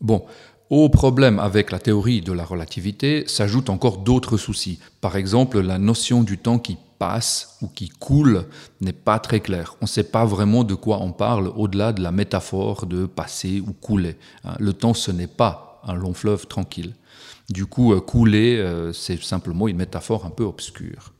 Bon, 0.00 0.24
au 0.70 0.88
problème 0.88 1.38
avec 1.38 1.70
la 1.70 1.78
théorie 1.78 2.22
de 2.22 2.32
la 2.32 2.46
relativité 2.46 3.24
s'ajoutent 3.26 3.70
encore 3.70 3.98
d'autres 3.98 4.38
soucis. 4.38 4.78
Par 5.02 5.16
exemple, 5.16 5.60
la 5.60 5.78
notion 5.78 6.22
du 6.22 6.38
temps 6.38 6.58
qui 6.58 6.78
passe 6.98 7.56
ou 7.62 7.68
qui 7.68 7.88
coule 7.88 8.46
n'est 8.80 8.92
pas 8.92 9.18
très 9.18 9.40
claire. 9.40 9.76
On 9.80 9.84
ne 9.84 9.88
sait 9.88 10.04
pas 10.04 10.24
vraiment 10.24 10.64
de 10.64 10.74
quoi 10.74 10.98
on 11.00 11.12
parle 11.12 11.52
au-delà 11.56 11.92
de 11.92 12.02
la 12.02 12.12
métaphore 12.12 12.86
de 12.86 13.06
passer 13.06 13.60
ou 13.60 13.72
couler. 13.72 14.16
Hein. 14.44 14.54
Le 14.58 14.72
temps, 14.72 14.94
ce 14.94 15.10
n'est 15.10 15.26
pas 15.26 15.80
un 15.84 15.94
long 15.94 16.14
fleuve 16.14 16.46
tranquille. 16.46 16.94
Du 17.48 17.66
coup, 17.66 17.92
euh, 17.92 18.00
couler, 18.00 18.58
euh, 18.58 18.92
c'est 18.92 19.22
simplement 19.22 19.68
une 19.68 19.76
métaphore 19.76 20.26
un 20.26 20.30
peu 20.30 20.44
obscure. 20.44 21.12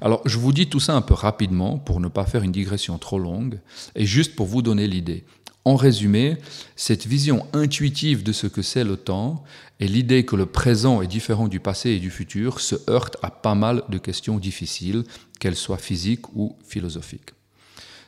Alors, 0.00 0.20
je 0.26 0.38
vous 0.38 0.52
dis 0.52 0.68
tout 0.68 0.80
ça 0.80 0.94
un 0.94 1.00
peu 1.00 1.14
rapidement 1.14 1.78
pour 1.78 2.00
ne 2.00 2.08
pas 2.08 2.26
faire 2.26 2.42
une 2.42 2.52
digression 2.52 2.98
trop 2.98 3.18
longue 3.18 3.60
et 3.94 4.04
juste 4.04 4.34
pour 4.34 4.46
vous 4.46 4.60
donner 4.60 4.86
l'idée. 4.86 5.24
En 5.66 5.74
résumé, 5.74 6.36
cette 6.76 7.08
vision 7.08 7.44
intuitive 7.52 8.22
de 8.22 8.30
ce 8.30 8.46
que 8.46 8.62
c'est 8.62 8.84
le 8.84 8.96
temps 8.96 9.42
et 9.80 9.88
l'idée 9.88 10.24
que 10.24 10.36
le 10.36 10.46
présent 10.46 11.02
est 11.02 11.08
différent 11.08 11.48
du 11.48 11.58
passé 11.58 11.90
et 11.90 11.98
du 11.98 12.12
futur 12.12 12.60
se 12.60 12.76
heurte 12.88 13.16
à 13.20 13.32
pas 13.32 13.56
mal 13.56 13.82
de 13.88 13.98
questions 13.98 14.38
difficiles, 14.38 15.02
qu'elles 15.40 15.56
soient 15.56 15.76
physiques 15.76 16.32
ou 16.36 16.54
philosophiques. 16.64 17.30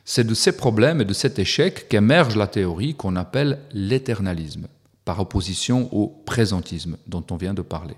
C'est 0.05 0.25
de 0.25 0.33
ces 0.33 0.53
problèmes 0.53 1.01
et 1.01 1.05
de 1.05 1.13
cet 1.13 1.37
échec 1.37 1.89
qu'émerge 1.89 2.37
la 2.37 2.47
théorie 2.47 2.95
qu'on 2.95 3.17
appelle 3.17 3.59
l'éternalisme, 3.73 4.67
par 5.03 5.19
opposition 5.19 5.93
au 5.93 6.07
présentisme 6.07 6.95
dont 7.07 7.25
on 7.29 7.35
vient 7.35 7.53
de 7.53 7.61
parler. 7.61 7.95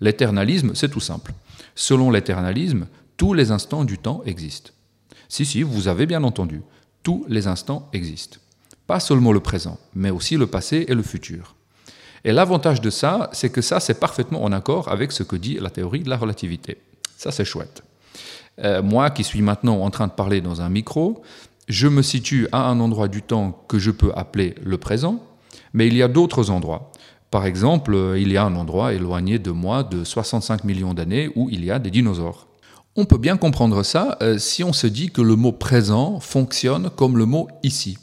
L'éternalisme, 0.00 0.74
c'est 0.74 0.90
tout 0.90 0.98
simple. 0.98 1.32
Selon 1.76 2.10
l'éternalisme, 2.10 2.88
tous 3.16 3.34
les 3.34 3.52
instants 3.52 3.84
du 3.84 3.98
temps 3.98 4.22
existent. 4.26 4.72
Si, 5.28 5.46
si, 5.46 5.62
vous 5.62 5.86
avez 5.86 6.06
bien 6.06 6.24
entendu, 6.24 6.62
tous 7.04 7.24
les 7.28 7.46
instants 7.46 7.88
existent. 7.92 8.38
Pas 8.90 8.98
seulement 8.98 9.30
le 9.30 9.38
présent, 9.38 9.78
mais 9.94 10.10
aussi 10.10 10.36
le 10.36 10.48
passé 10.48 10.84
et 10.88 10.94
le 10.94 11.04
futur. 11.04 11.54
Et 12.24 12.32
l'avantage 12.32 12.80
de 12.80 12.90
ça, 12.90 13.30
c'est 13.32 13.48
que 13.48 13.62
ça, 13.62 13.78
c'est 13.78 14.00
parfaitement 14.00 14.42
en 14.42 14.50
accord 14.50 14.88
avec 14.88 15.12
ce 15.12 15.22
que 15.22 15.36
dit 15.36 15.58
la 15.60 15.70
théorie 15.70 16.00
de 16.00 16.10
la 16.10 16.16
relativité. 16.16 16.78
Ça, 17.16 17.30
c'est 17.30 17.44
chouette. 17.44 17.84
Euh, 18.64 18.82
moi 18.82 19.10
qui 19.10 19.22
suis 19.22 19.42
maintenant 19.42 19.80
en 19.80 19.90
train 19.90 20.08
de 20.08 20.12
parler 20.12 20.40
dans 20.40 20.60
un 20.60 20.68
micro, 20.68 21.22
je 21.68 21.86
me 21.86 22.02
situe 22.02 22.48
à 22.50 22.68
un 22.68 22.80
endroit 22.80 23.06
du 23.06 23.22
temps 23.22 23.64
que 23.68 23.78
je 23.78 23.92
peux 23.92 24.10
appeler 24.16 24.56
le 24.60 24.76
présent, 24.76 25.22
mais 25.72 25.86
il 25.86 25.94
y 25.94 26.02
a 26.02 26.08
d'autres 26.08 26.50
endroits. 26.50 26.90
Par 27.30 27.46
exemple, 27.46 27.96
il 28.18 28.32
y 28.32 28.36
a 28.36 28.44
un 28.44 28.56
endroit 28.56 28.92
éloigné 28.92 29.38
de 29.38 29.52
moi 29.52 29.84
de 29.84 30.02
65 30.02 30.64
millions 30.64 30.94
d'années 30.94 31.30
où 31.36 31.48
il 31.48 31.64
y 31.64 31.70
a 31.70 31.78
des 31.78 31.92
dinosaures. 31.92 32.48
On 32.96 33.04
peut 33.04 33.18
bien 33.18 33.36
comprendre 33.36 33.84
ça 33.84 34.18
euh, 34.20 34.36
si 34.38 34.64
on 34.64 34.72
se 34.72 34.88
dit 34.88 35.12
que 35.12 35.22
le 35.22 35.36
mot 35.36 35.52
présent 35.52 36.18
fonctionne 36.18 36.90
comme 36.96 37.18
le 37.18 37.24
mot 37.24 37.46
ici. 37.62 37.96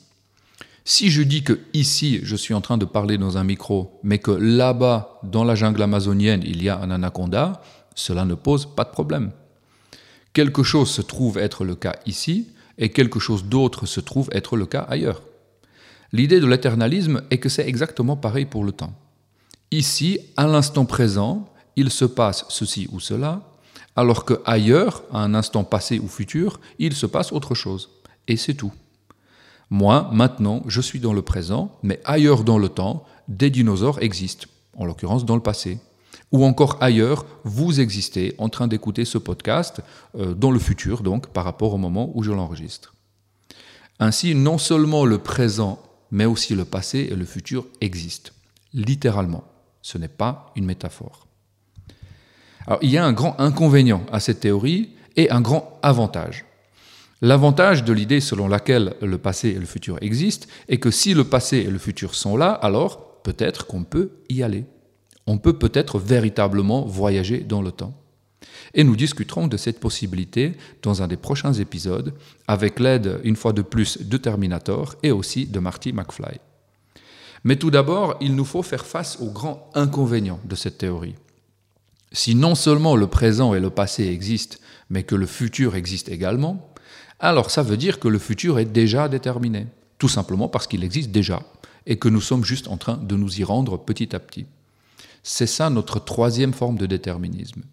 Si 0.90 1.12
je 1.12 1.22
dis 1.22 1.44
que 1.44 1.60
ici, 1.74 2.22
je 2.24 2.38
suis 2.38 2.54
en 2.54 2.62
train 2.62 2.78
de 2.78 2.86
parler 2.86 3.18
dans 3.18 3.38
un 3.38 3.44
micro, 3.44 4.00
mais 4.04 4.20
que 4.20 4.32
là-bas, 4.32 5.20
dans 5.22 5.44
la 5.44 5.54
jungle 5.54 5.82
amazonienne, 5.82 6.42
il 6.46 6.64
y 6.64 6.70
a 6.70 6.80
un 6.80 6.90
anaconda, 6.92 7.62
cela 7.94 8.24
ne 8.24 8.36
pose 8.36 8.74
pas 8.74 8.86
de 8.86 8.92
problème. 8.92 9.32
Quelque 10.32 10.64
chose 10.64 10.90
se 10.90 11.02
trouve 11.02 11.40
être 11.40 11.66
le 11.66 11.76
cas 11.76 11.98
ici, 12.06 12.48
et 12.78 12.94
quelque 12.94 13.20
chose 13.20 13.44
d'autre 13.44 13.86
se 13.86 14.00
trouve 14.00 14.30
être 14.32 14.56
le 14.56 14.66
cas 14.66 14.84
ailleurs. 14.84 15.24
L'idée 16.14 16.40
de 16.40 16.48
l'éternalisme 16.48 17.22
est 17.32 17.40
que 17.40 17.50
c'est 17.50 17.68
exactement 17.68 18.16
pareil 18.16 18.46
pour 18.46 18.64
le 18.64 18.72
temps. 18.72 18.94
Ici, 19.72 20.20
à 20.38 20.48
l'instant 20.48 20.86
présent, 20.86 21.50
il 21.76 21.92
se 21.92 22.06
passe 22.06 22.46
ceci 22.48 22.88
ou 22.94 23.02
cela, 23.02 23.42
alors 23.98 24.24
que 24.24 24.42
ailleurs, 24.46 25.04
à 25.12 25.22
un 25.22 25.34
instant 25.34 25.66
passé 25.66 26.00
ou 26.00 26.08
futur, 26.08 26.62
il 26.80 26.94
se 26.94 27.08
passe 27.08 27.34
autre 27.34 27.56
chose. 27.56 27.90
Et 28.30 28.38
c'est 28.38 28.54
tout. 28.54 28.72
Moi, 29.70 30.10
maintenant, 30.14 30.64
je 30.68 30.82
suis 30.82 31.00
dans 31.00 31.14
le 31.14 31.22
présent, 31.22 31.72
mais 31.84 32.00
ailleurs 32.06 32.44
dans 32.44 32.58
le 32.58 32.70
temps, 32.70 33.06
des 33.28 33.50
dinosaures 33.50 34.02
existent, 34.02 34.48
en 34.78 34.86
l'occurrence 34.86 35.26
dans 35.26 35.36
le 35.36 35.42
passé. 35.42 35.80
Ou 36.32 36.46
encore 36.46 36.78
ailleurs, 36.82 37.26
vous 37.44 37.80
existez 37.80 38.36
en 38.38 38.50
train 38.50 38.68
d'écouter 38.68 39.06
ce 39.06 39.18
podcast, 39.18 39.82
euh, 40.18 40.34
dans 40.34 40.52
le 40.52 40.60
futur 40.60 41.02
donc, 41.02 41.28
par 41.28 41.44
rapport 41.44 41.74
au 41.74 41.78
moment 41.78 42.12
où 42.16 42.24
je 42.24 42.32
l'enregistre. 42.32 42.94
Ainsi, 44.00 44.36
non 44.36 44.58
seulement 44.58 45.06
le 45.06 45.18
présent, 45.18 45.80
mais 46.12 46.26
aussi 46.26 46.56
le 46.56 46.66
passé 46.66 47.10
et 47.12 47.16
le 47.16 47.26
futur 47.26 47.66
existent, 47.82 48.32
littéralement. 48.74 49.44
Ce 49.82 49.98
n'est 49.98 50.08
pas 50.08 50.52
une 50.56 50.66
métaphore. 50.66 51.28
Il 52.82 52.90
y 52.90 52.98
a 52.98 53.06
un 53.06 53.14
grand 53.14 53.40
inconvénient 53.40 54.06
à 54.12 54.20
cette 54.20 54.42
théorie 54.42 54.90
et 55.16 55.32
un 55.32 55.40
grand 55.42 55.80
avantage. 55.82 56.46
L'avantage 57.22 57.84
de 57.84 57.94
l'idée 57.94 58.20
selon 58.20 58.48
laquelle 58.48 58.96
le 59.02 59.18
passé 59.18 59.50
et 59.50 59.60
le 59.60 59.66
futur 59.66 59.98
existent 60.02 60.48
est 60.68 60.78
que 60.78 60.92
si 60.92 61.16
le 61.16 61.24
passé 61.24 61.58
et 61.58 61.72
le 61.72 61.80
futur 61.80 62.14
sont 62.14 62.38
là, 62.38 62.52
alors 62.52 63.22
peut-être 63.24 63.66
qu'on 63.66 63.84
peut 63.84 64.12
y 64.30 64.44
aller. 64.44 64.66
On 65.26 65.40
peut 65.40 65.58
peut-être 65.58 65.98
véritablement 65.98 66.86
voyager 66.86 67.40
dans 67.40 67.62
le 67.62 67.72
temps. 67.72 68.00
Et 68.76 68.84
nous 68.84 68.96
discuterons 68.96 69.48
de 69.48 69.58
cette 69.58 69.80
possibilité 69.80 70.54
dans 70.84 71.02
un 71.02 71.08
des 71.08 71.18
prochains 71.18 71.54
épisodes 71.54 72.14
avec 72.48 72.80
l'aide, 72.80 73.20
une 73.24 73.36
fois 73.36 73.52
de 73.52 73.64
plus, 73.64 73.98
de 74.02 74.18
Terminator 74.18 74.96
et 75.02 75.12
aussi 75.12 75.48
de 75.48 75.60
Marty 75.60 75.94
McFly. 75.94 76.40
Mais 77.44 77.56
tout 77.56 77.72
d'abord, 77.72 78.16
il 78.22 78.36
nous 78.36 78.46
faut 78.46 78.62
faire 78.62 78.86
face 78.86 79.18
aux 79.20 79.32
grands 79.32 79.70
inconvénients 79.74 80.40
de 80.46 80.56
cette 80.56 80.78
théorie. 80.78 81.16
Si 82.12 82.36
non 82.36 82.56
seulement 82.56 82.96
le 82.96 83.08
présent 83.08 83.54
et 83.54 83.60
le 83.60 83.70
passé 83.70 84.08
existent, 84.08 84.58
mais 84.90 85.04
que 85.04 85.16
le 85.16 85.26
futur 85.26 85.76
existe 85.76 86.10
également, 86.10 86.74
alors 87.20 87.50
ça 87.50 87.64
veut 87.64 87.78
dire 87.78 88.00
que 88.00 88.08
le 88.08 88.20
futur 88.20 88.60
est 88.60 88.66
déjà 88.66 89.10
déterminé, 89.10 89.68
tout 89.98 90.10
simplement 90.10 90.48
parce 90.48 90.68
qu'il 90.68 90.84
existe 90.84 91.12
déjà, 91.12 91.42
et 91.86 91.98
que 91.98 92.10
nous 92.10 92.22
sommes 92.22 92.44
juste 92.44 92.68
en 92.68 92.78
train 92.78 92.98
de 92.98 93.16
nous 93.16 93.40
y 93.40 93.44
rendre 93.44 93.78
petit 93.78 94.16
à 94.16 94.20
petit. 94.20 94.46
C'est 95.24 95.48
ça 95.48 95.70
notre 95.70 96.00
troisième 96.00 96.54
forme 96.54 96.78
de 96.78 96.86
déterminisme. 96.86 97.64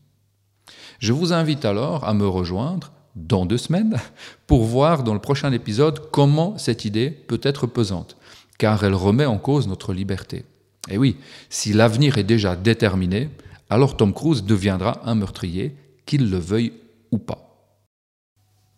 Je 0.99 1.13
vous 1.13 1.33
invite 1.33 1.65
alors 1.65 2.05
à 2.05 2.15
me 2.15 2.27
rejoindre 2.27 2.93
dans 3.17 3.47
deux 3.47 3.59
semaines 3.59 3.99
pour 4.47 4.65
voir 4.65 5.03
dans 5.03 5.15
le 5.15 5.21
prochain 5.21 5.53
épisode 5.53 6.11
comment 6.11 6.57
cette 6.59 6.85
idée 6.85 7.11
peut 7.11 7.41
être 7.43 7.67
pesante, 7.67 8.17
car 8.59 8.83
elle 8.85 8.95
remet 8.95 9.27
en 9.27 9.39
cause 9.39 9.69
notre 9.69 9.93
liberté. 9.93 10.45
Et 10.89 10.99
oui, 10.99 11.17
si 11.51 11.73
l'avenir 11.73 12.19
est 12.19 12.25
déjà 12.25 12.57
déterminé, 12.57 13.31
alors 13.71 13.97
Tom 13.97 14.13
Cruise 14.13 14.45
deviendra 14.45 15.01
un 15.05 15.15
meurtrier, 15.15 15.77
qu'il 16.07 16.31
le 16.31 16.39
veuille 16.39 16.73
ou 17.11 17.19
pas. 17.19 17.44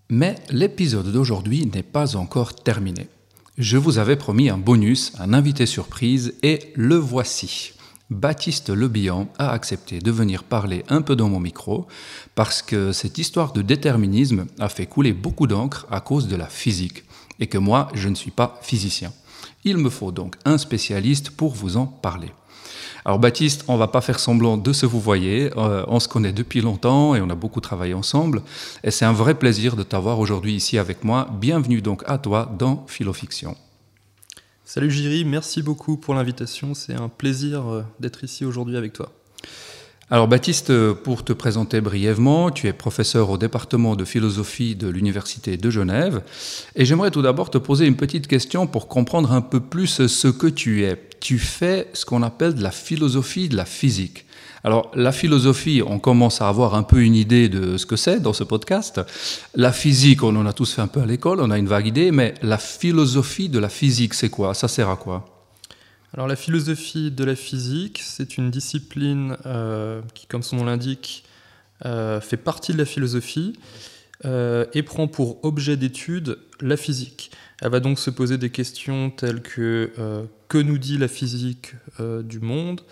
Mais 0.08 0.36
l'épisode 0.50 1.10
d'aujourd'hui 1.10 1.66
n'est 1.66 1.82
pas 1.82 2.14
encore 2.14 2.54
terminé. 2.54 3.08
Je 3.58 3.76
vous 3.76 3.98
avais 3.98 4.14
promis 4.14 4.48
un 4.48 4.58
bonus, 4.58 5.12
un 5.18 5.32
invité 5.32 5.66
surprise, 5.66 6.34
et 6.44 6.72
le 6.76 6.94
voici. 6.94 7.72
Baptiste 8.10 8.70
Lebihan 8.70 9.26
a 9.36 9.50
accepté 9.50 9.98
de 9.98 10.10
venir 10.12 10.44
parler 10.44 10.84
un 10.88 11.02
peu 11.02 11.16
dans 11.16 11.28
mon 11.28 11.40
micro 11.40 11.88
parce 12.36 12.62
que 12.62 12.92
cette 12.92 13.18
histoire 13.18 13.52
de 13.52 13.62
déterminisme 13.62 14.46
a 14.60 14.68
fait 14.68 14.86
couler 14.86 15.12
beaucoup 15.12 15.48
d'encre 15.48 15.88
à 15.90 16.00
cause 16.00 16.28
de 16.28 16.36
la 16.36 16.46
physique 16.46 17.02
et 17.40 17.48
que 17.48 17.58
moi, 17.58 17.88
je 17.94 18.08
ne 18.08 18.14
suis 18.14 18.30
pas 18.30 18.60
physicien. 18.62 19.12
Il 19.64 19.78
me 19.78 19.90
faut 19.90 20.12
donc 20.12 20.36
un 20.44 20.56
spécialiste 20.56 21.30
pour 21.30 21.52
vous 21.52 21.76
en 21.76 21.86
parler. 21.86 22.30
Alors 23.06 23.20
Baptiste, 23.20 23.64
on 23.68 23.76
va 23.76 23.86
pas 23.86 24.00
faire 24.00 24.18
semblant 24.18 24.56
de 24.56 24.72
se 24.72 24.84
vous 24.84 24.98
voyer, 24.98 25.52
euh, 25.56 25.84
on 25.86 26.00
se 26.00 26.08
connaît 26.08 26.32
depuis 26.32 26.60
longtemps 26.60 27.14
et 27.14 27.20
on 27.20 27.30
a 27.30 27.36
beaucoup 27.36 27.60
travaillé 27.60 27.94
ensemble, 27.94 28.42
et 28.82 28.90
c'est 28.90 29.04
un 29.04 29.12
vrai 29.12 29.34
plaisir 29.34 29.76
de 29.76 29.84
t'avoir 29.84 30.18
aujourd'hui 30.18 30.56
ici 30.56 30.76
avec 30.76 31.04
moi. 31.04 31.28
Bienvenue 31.40 31.80
donc 31.80 32.02
à 32.06 32.18
toi 32.18 32.52
dans 32.58 32.84
Philofiction. 32.88 33.56
Salut 34.64 34.90
Jiri, 34.90 35.24
merci 35.24 35.62
beaucoup 35.62 35.96
pour 35.96 36.14
l'invitation, 36.14 36.74
c'est 36.74 36.94
un 36.94 37.08
plaisir 37.08 37.68
euh, 37.68 37.82
d'être 38.00 38.24
ici 38.24 38.44
aujourd'hui 38.44 38.76
avec 38.76 38.92
toi. 38.92 39.12
Alors 40.08 40.28
Baptiste, 40.28 40.92
pour 40.92 41.24
te 41.24 41.32
présenter 41.32 41.80
brièvement, 41.80 42.52
tu 42.52 42.68
es 42.68 42.72
professeur 42.72 43.28
au 43.28 43.38
département 43.38 43.96
de 43.96 44.04
philosophie 44.04 44.76
de 44.76 44.86
l'Université 44.86 45.56
de 45.56 45.68
Genève 45.68 46.22
et 46.76 46.84
j'aimerais 46.84 47.10
tout 47.10 47.22
d'abord 47.22 47.50
te 47.50 47.58
poser 47.58 47.86
une 47.86 47.96
petite 47.96 48.28
question 48.28 48.68
pour 48.68 48.86
comprendre 48.86 49.32
un 49.32 49.40
peu 49.40 49.58
plus 49.58 50.06
ce 50.06 50.28
que 50.28 50.46
tu 50.46 50.84
es. 50.84 50.96
Tu 51.18 51.40
fais 51.40 51.88
ce 51.92 52.04
qu'on 52.04 52.22
appelle 52.22 52.54
de 52.54 52.62
la 52.62 52.70
philosophie 52.70 53.48
de 53.48 53.56
la 53.56 53.64
physique. 53.64 54.26
Alors 54.62 54.92
la 54.94 55.10
philosophie, 55.10 55.82
on 55.84 55.98
commence 55.98 56.40
à 56.40 56.48
avoir 56.48 56.76
un 56.76 56.84
peu 56.84 57.02
une 57.02 57.16
idée 57.16 57.48
de 57.48 57.76
ce 57.76 57.84
que 57.84 57.96
c'est 57.96 58.20
dans 58.20 58.32
ce 58.32 58.44
podcast. 58.44 59.00
La 59.56 59.72
physique, 59.72 60.22
on 60.22 60.36
en 60.36 60.46
a 60.46 60.52
tous 60.52 60.72
fait 60.72 60.82
un 60.82 60.86
peu 60.86 61.00
à 61.00 61.06
l'école, 61.06 61.40
on 61.40 61.50
a 61.50 61.58
une 61.58 61.66
vague 61.66 61.88
idée, 61.88 62.12
mais 62.12 62.34
la 62.42 62.58
philosophie 62.58 63.48
de 63.48 63.58
la 63.58 63.68
physique, 63.68 64.14
c'est 64.14 64.30
quoi? 64.30 64.54
Ça 64.54 64.68
sert 64.68 64.88
à 64.88 64.94
quoi? 64.94 65.24
Alors 66.14 66.26
la 66.26 66.36
philosophie 66.36 67.10
de 67.10 67.24
la 67.24 67.36
physique, 67.36 68.00
c'est 68.02 68.38
une 68.38 68.50
discipline 68.50 69.36
euh, 69.44 70.00
qui, 70.14 70.26
comme 70.26 70.42
son 70.42 70.56
nom 70.56 70.64
l'indique, 70.64 71.24
euh, 71.84 72.20
fait 72.20 72.36
partie 72.36 72.72
de 72.72 72.78
la 72.78 72.84
philosophie 72.84 73.58
euh, 74.24 74.64
et 74.72 74.82
prend 74.82 75.08
pour 75.08 75.44
objet 75.44 75.76
d'étude 75.76 76.38
la 76.60 76.76
physique. 76.76 77.30
Elle 77.60 77.70
va 77.70 77.80
donc 77.80 77.98
se 77.98 78.10
poser 78.10 78.38
des 78.38 78.50
questions 78.50 79.10
telles 79.10 79.42
que 79.42 79.92
que 80.48 80.58
nous 80.58 80.78
dit 80.78 80.96
la 80.96 81.08
physique 81.08 81.74
du 81.98 82.40
monde? 82.40 82.82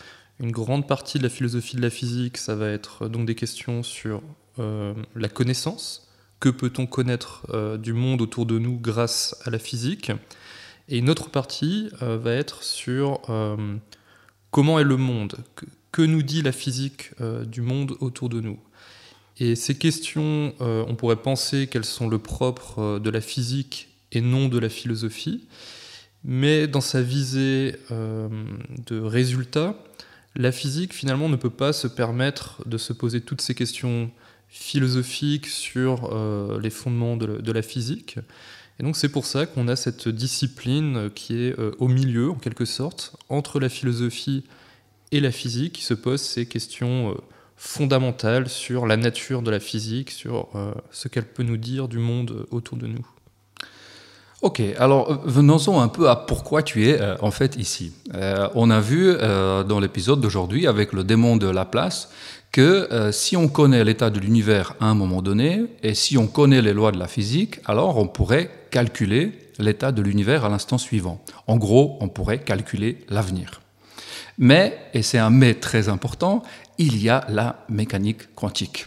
Une 0.40 0.50
grande 0.50 0.88
partie 0.88 1.18
de 1.18 1.22
la 1.22 1.28
philosophie 1.28 1.76
de 1.76 1.82
la 1.82 1.90
physique, 1.90 2.36
ça 2.36 2.56
va 2.56 2.68
être 2.68 3.08
donc 3.08 3.26
des 3.26 3.34
questions 3.34 3.82
sur 3.82 4.22
la 4.58 5.28
connaissance. 5.28 6.08
Que 6.40 6.48
peut-on 6.48 6.86
connaître 6.86 7.46
du 7.78 7.92
monde 7.92 8.22
autour 8.22 8.44
de 8.44 8.58
nous 8.58 8.78
grâce 8.78 9.36
à 9.44 9.50
la 9.50 9.58
physique? 9.58 10.10
Et 10.88 10.98
une 10.98 11.10
autre 11.10 11.30
partie 11.30 11.88
euh, 12.02 12.18
va 12.18 12.32
être 12.32 12.62
sur 12.62 13.20
euh, 13.28 13.76
comment 14.50 14.78
est 14.78 14.84
le 14.84 14.96
monde, 14.96 15.36
que, 15.92 16.02
nous 16.02 16.22
dit 16.22 16.42
la 16.42 16.52
physique 16.52 17.10
euh, 17.20 17.44
du 17.44 17.60
monde 17.60 17.96
autour 18.00 18.28
de 18.28 18.40
nous. 18.40 18.58
Et 19.38 19.56
ces 19.56 19.76
questions, 19.76 20.54
on 20.60 20.94
pourrait 20.94 21.16
penser 21.16 21.66
qu'elles 21.66 21.84
sont 21.84 22.08
le 22.08 22.20
propre 22.20 23.00
de 23.00 23.10
la 23.10 23.20
physique 23.20 23.88
et 24.12 24.20
non 24.20 24.46
de 24.46 24.60
la 24.60 24.68
philosophie, 24.68 25.48
mais 26.22 26.68
dans 26.68 26.80
sa 26.80 27.02
visée 27.02 27.74
de 27.90 29.00
résultat, 29.00 29.74
la 30.36 30.52
physique 30.52 30.94
finalement 30.94 31.28
ne 31.28 31.34
peut 31.34 31.50
pas 31.50 31.72
se 31.72 31.88
permettre 31.88 32.62
de 32.68 32.78
se 32.78 32.92
poser 32.92 33.22
toutes 33.22 33.40
ces 33.40 33.56
questions 33.56 34.08
philosophiques 34.48 35.48
sur 35.48 36.16
les 36.62 36.70
fondements 36.70 37.16
de 37.16 37.50
la 37.50 37.62
physique. 37.62 38.20
Et 38.80 38.82
donc 38.82 38.96
c'est 38.96 39.08
pour 39.08 39.24
ça 39.24 39.46
qu'on 39.46 39.68
a 39.68 39.76
cette 39.76 40.08
discipline 40.08 41.10
qui 41.14 41.44
est 41.44 41.58
euh, 41.58 41.72
au 41.78 41.88
milieu, 41.88 42.30
en 42.30 42.34
quelque 42.34 42.64
sorte, 42.64 43.14
entre 43.28 43.60
la 43.60 43.68
philosophie 43.68 44.44
et 45.12 45.20
la 45.20 45.30
physique, 45.30 45.74
qui 45.74 45.84
se 45.84 45.94
pose 45.94 46.20
ces 46.20 46.46
questions 46.46 47.10
euh, 47.10 47.14
fondamentales 47.56 48.48
sur 48.48 48.86
la 48.86 48.96
nature 48.96 49.42
de 49.42 49.50
la 49.50 49.60
physique, 49.60 50.10
sur 50.10 50.48
euh, 50.54 50.72
ce 50.90 51.06
qu'elle 51.06 51.26
peut 51.26 51.44
nous 51.44 51.56
dire 51.56 51.86
du 51.86 51.98
monde 51.98 52.46
autour 52.50 52.76
de 52.76 52.88
nous. 52.88 53.06
Ok, 54.42 54.60
alors 54.78 55.22
venons-en 55.24 55.80
un 55.80 55.88
peu 55.88 56.10
à 56.10 56.16
pourquoi 56.16 56.62
tu 56.62 56.86
es 56.86 57.00
en 57.22 57.30
fait 57.30 57.56
ici. 57.56 57.94
on 58.54 58.68
a 58.68 58.78
vu 58.78 59.16
dans 59.16 59.80
l'épisode 59.80 60.20
d'aujourd'hui 60.20 60.66
avec 60.66 60.92
le 60.92 61.02
démon 61.02 61.38
de 61.38 61.46
la 61.46 61.64
place 61.64 62.10
que 62.54 62.86
euh, 62.92 63.10
si 63.10 63.36
on 63.36 63.48
connaît 63.48 63.82
l'état 63.82 64.10
de 64.10 64.20
l'univers 64.20 64.76
à 64.78 64.86
un 64.86 64.94
moment 64.94 65.22
donné, 65.22 65.64
et 65.82 65.92
si 65.94 66.16
on 66.16 66.28
connaît 66.28 66.62
les 66.62 66.72
lois 66.72 66.92
de 66.92 66.98
la 67.00 67.08
physique, 67.08 67.58
alors 67.64 67.96
on 67.96 68.06
pourrait 68.06 68.48
calculer 68.74 69.30
l'état 69.60 69.92
de 69.92 70.02
l'univers 70.02 70.44
à 70.44 70.48
l'instant 70.48 70.78
suivant. 70.78 71.22
En 71.46 71.58
gros, 71.58 71.96
on 72.00 72.08
pourrait 72.08 72.42
calculer 72.42 72.98
l'avenir. 73.08 73.60
Mais, 74.36 74.76
et 74.94 75.02
c'est 75.02 75.18
un 75.18 75.30
mais 75.30 75.54
très 75.54 75.88
important, 75.88 76.42
il 76.76 77.00
y 77.00 77.08
a 77.08 77.24
la 77.28 77.64
mécanique 77.68 78.34
quantique. 78.34 78.86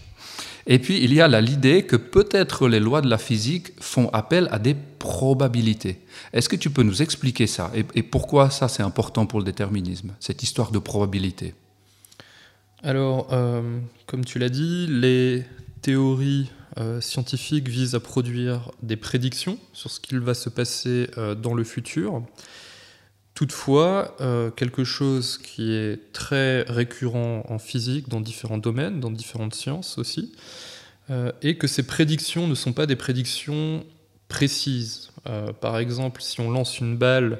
Et 0.65 0.79
puis, 0.79 1.01
il 1.01 1.13
y 1.13 1.21
a 1.21 1.29
l'idée 1.39 1.83
que 1.83 1.95
peut-être 1.95 2.67
les 2.67 2.81
lois 2.81 2.99
de 2.99 3.09
la 3.09 3.17
physique 3.17 3.67
font 3.79 4.09
appel 4.09 4.49
à 4.51 4.59
des 4.59 4.75
probabilités. 4.99 6.01
Est-ce 6.33 6.49
que 6.49 6.57
tu 6.57 6.69
peux 6.69 6.83
nous 6.83 7.01
expliquer 7.01 7.47
ça? 7.47 7.71
Et 7.95 8.03
pourquoi 8.03 8.49
ça 8.49 8.67
c'est 8.67 8.83
important 8.83 9.25
pour 9.25 9.39
le 9.39 9.45
déterminisme, 9.45 10.11
cette 10.19 10.43
histoire 10.43 10.71
de 10.71 10.79
probabilité? 10.79 11.55
Alors, 12.83 13.29
euh, 13.31 13.79
comme 14.05 14.25
tu 14.25 14.37
l'as 14.37 14.49
dit, 14.49 14.87
les 14.89 15.45
théories 15.81 16.49
euh, 16.77 17.01
scientifiques 17.01 17.69
visent 17.69 17.95
à 17.95 17.99
produire 17.99 18.71
des 18.81 18.97
prédictions 18.97 19.57
sur 19.73 19.89
ce 19.89 19.99
qu'il 19.99 20.19
va 20.19 20.33
se 20.33 20.49
passer 20.49 21.09
euh, 21.17 21.35
dans 21.35 21.53
le 21.53 21.63
futur. 21.63 22.23
Toutefois, 23.33 24.17
quelque 24.55 24.83
chose 24.83 25.37
qui 25.37 25.71
est 25.71 26.11
très 26.11 26.63
récurrent 26.63 27.43
en 27.47 27.59
physique, 27.59 28.09
dans 28.09 28.19
différents 28.19 28.57
domaines, 28.57 28.99
dans 28.99 29.11
différentes 29.11 29.53
sciences 29.53 29.99
aussi, 29.99 30.33
est 31.43 31.53
que 31.53 31.67
ces 31.67 31.85
prédictions 31.85 32.47
ne 32.47 32.55
sont 32.55 32.73
pas 32.73 32.87
des 32.87 32.95
prédictions 32.95 33.85
précises. 34.27 35.11
par 35.61 35.77
exemple, 35.77 36.23
si 36.23 36.41
on 36.41 36.49
lance 36.49 36.79
une 36.79 36.97
balle, 36.97 37.39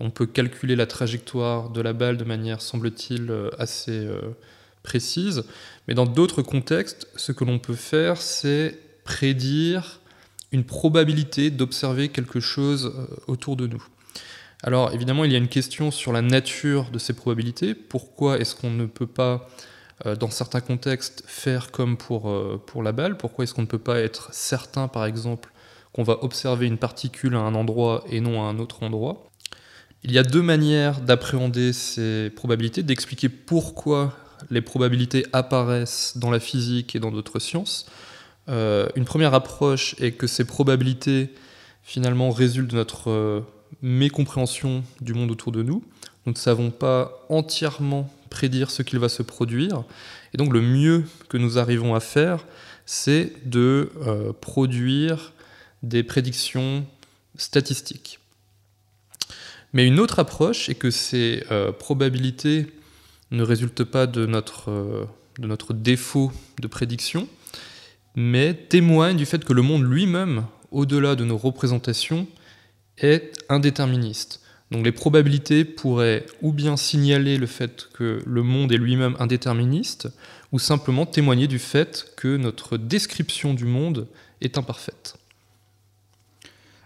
on 0.00 0.10
peut 0.10 0.26
calculer 0.26 0.74
la 0.74 0.86
trajectoire 0.86 1.70
de 1.70 1.80
la 1.80 1.92
balle 1.92 2.16
de 2.16 2.24
manière, 2.24 2.60
semble-t-il, 2.60 3.32
assez 3.56 4.08
précise, 4.82 5.44
mais 5.88 5.94
dans 5.94 6.06
d'autres 6.06 6.42
contextes, 6.42 7.08
ce 7.16 7.32
que 7.32 7.44
l'on 7.44 7.58
peut 7.58 7.74
faire, 7.74 8.20
c'est 8.20 8.78
prédire 9.04 10.00
une 10.52 10.64
probabilité 10.64 11.50
d'observer 11.50 12.08
quelque 12.08 12.40
chose 12.40 12.92
euh, 12.96 13.06
autour 13.26 13.56
de 13.56 13.66
nous. 13.66 13.82
Alors 14.62 14.92
évidemment, 14.92 15.24
il 15.24 15.32
y 15.32 15.34
a 15.34 15.38
une 15.38 15.48
question 15.48 15.90
sur 15.90 16.12
la 16.12 16.22
nature 16.22 16.90
de 16.90 16.98
ces 16.98 17.14
probabilités. 17.14 17.74
Pourquoi 17.74 18.38
est-ce 18.38 18.54
qu'on 18.54 18.70
ne 18.70 18.86
peut 18.86 19.06
pas, 19.06 19.48
euh, 20.06 20.16
dans 20.16 20.30
certains 20.30 20.60
contextes, 20.60 21.22
faire 21.26 21.70
comme 21.70 21.96
pour, 21.96 22.28
euh, 22.28 22.62
pour 22.66 22.82
la 22.82 22.92
balle? 22.92 23.16
Pourquoi 23.16 23.44
est-ce 23.44 23.54
qu'on 23.54 23.62
ne 23.62 23.66
peut 23.66 23.78
pas 23.78 24.00
être 24.00 24.28
certain, 24.32 24.88
par 24.88 25.06
exemple, 25.06 25.50
qu'on 25.92 26.02
va 26.02 26.22
observer 26.22 26.66
une 26.66 26.78
particule 26.78 27.34
à 27.36 27.40
un 27.40 27.54
endroit 27.54 28.04
et 28.08 28.20
non 28.20 28.42
à 28.42 28.46
un 28.46 28.58
autre 28.58 28.82
endroit? 28.82 29.30
Il 30.02 30.12
y 30.12 30.18
a 30.18 30.22
deux 30.22 30.42
manières 30.42 31.00
d'appréhender 31.00 31.72
ces 31.72 32.30
probabilités, 32.30 32.82
d'expliquer 32.82 33.28
pourquoi 33.28 34.14
les 34.50 34.60
probabilités 34.60 35.26
apparaissent 35.32 36.14
dans 36.16 36.30
la 36.30 36.40
physique 36.40 36.94
et 36.94 37.00
dans 37.00 37.10
d'autres 37.10 37.38
sciences. 37.38 37.86
Euh, 38.48 38.88
une 38.96 39.04
première 39.04 39.34
approche 39.34 39.94
est 40.00 40.12
que 40.12 40.26
ces 40.26 40.44
probabilités 40.44 41.30
finalement 41.82 42.30
résultent 42.30 42.70
de 42.70 42.76
notre 42.76 43.10
euh, 43.10 43.40
mécompréhension 43.82 44.82
du 45.00 45.14
monde 45.14 45.30
autour 45.30 45.52
de 45.52 45.62
nous. 45.62 45.84
Nous 46.26 46.32
ne 46.32 46.38
savons 46.38 46.70
pas 46.70 47.24
entièrement 47.28 48.12
prédire 48.28 48.70
ce 48.70 48.82
qu'il 48.82 48.98
va 48.98 49.08
se 49.08 49.22
produire. 49.22 49.84
Et 50.34 50.36
donc 50.36 50.52
le 50.52 50.60
mieux 50.60 51.04
que 51.28 51.36
nous 51.36 51.58
arrivons 51.58 51.94
à 51.94 52.00
faire, 52.00 52.46
c'est 52.86 53.32
de 53.44 53.90
euh, 54.06 54.32
produire 54.32 55.32
des 55.82 56.02
prédictions 56.02 56.84
statistiques. 57.36 58.18
Mais 59.72 59.86
une 59.86 60.00
autre 60.00 60.18
approche 60.18 60.68
est 60.68 60.74
que 60.74 60.90
ces 60.90 61.44
probabilités 61.78 62.66
ne 63.30 63.42
résulte 63.42 63.84
pas 63.84 64.06
de 64.06 64.26
notre, 64.26 64.70
euh, 64.70 65.04
de 65.38 65.46
notre 65.46 65.72
défaut 65.72 66.32
de 66.60 66.66
prédiction, 66.66 67.28
mais 68.16 68.54
témoigne 68.54 69.16
du 69.16 69.26
fait 69.26 69.44
que 69.44 69.52
le 69.52 69.62
monde 69.62 69.84
lui-même, 69.84 70.46
au-delà 70.70 71.14
de 71.14 71.24
nos 71.24 71.36
représentations, 71.36 72.26
est 72.98 73.32
indéterministe. 73.48 74.40
Donc 74.70 74.84
les 74.84 74.92
probabilités 74.92 75.64
pourraient 75.64 76.26
ou 76.42 76.52
bien 76.52 76.76
signaler 76.76 77.38
le 77.38 77.46
fait 77.46 77.88
que 77.92 78.22
le 78.24 78.42
monde 78.42 78.72
est 78.72 78.76
lui-même 78.76 79.16
indéterministe, 79.18 80.08
ou 80.52 80.58
simplement 80.58 81.06
témoigner 81.06 81.46
du 81.46 81.58
fait 81.58 82.12
que 82.16 82.36
notre 82.36 82.76
description 82.76 83.54
du 83.54 83.64
monde 83.64 84.08
est 84.40 84.58
imparfaite. 84.58 85.19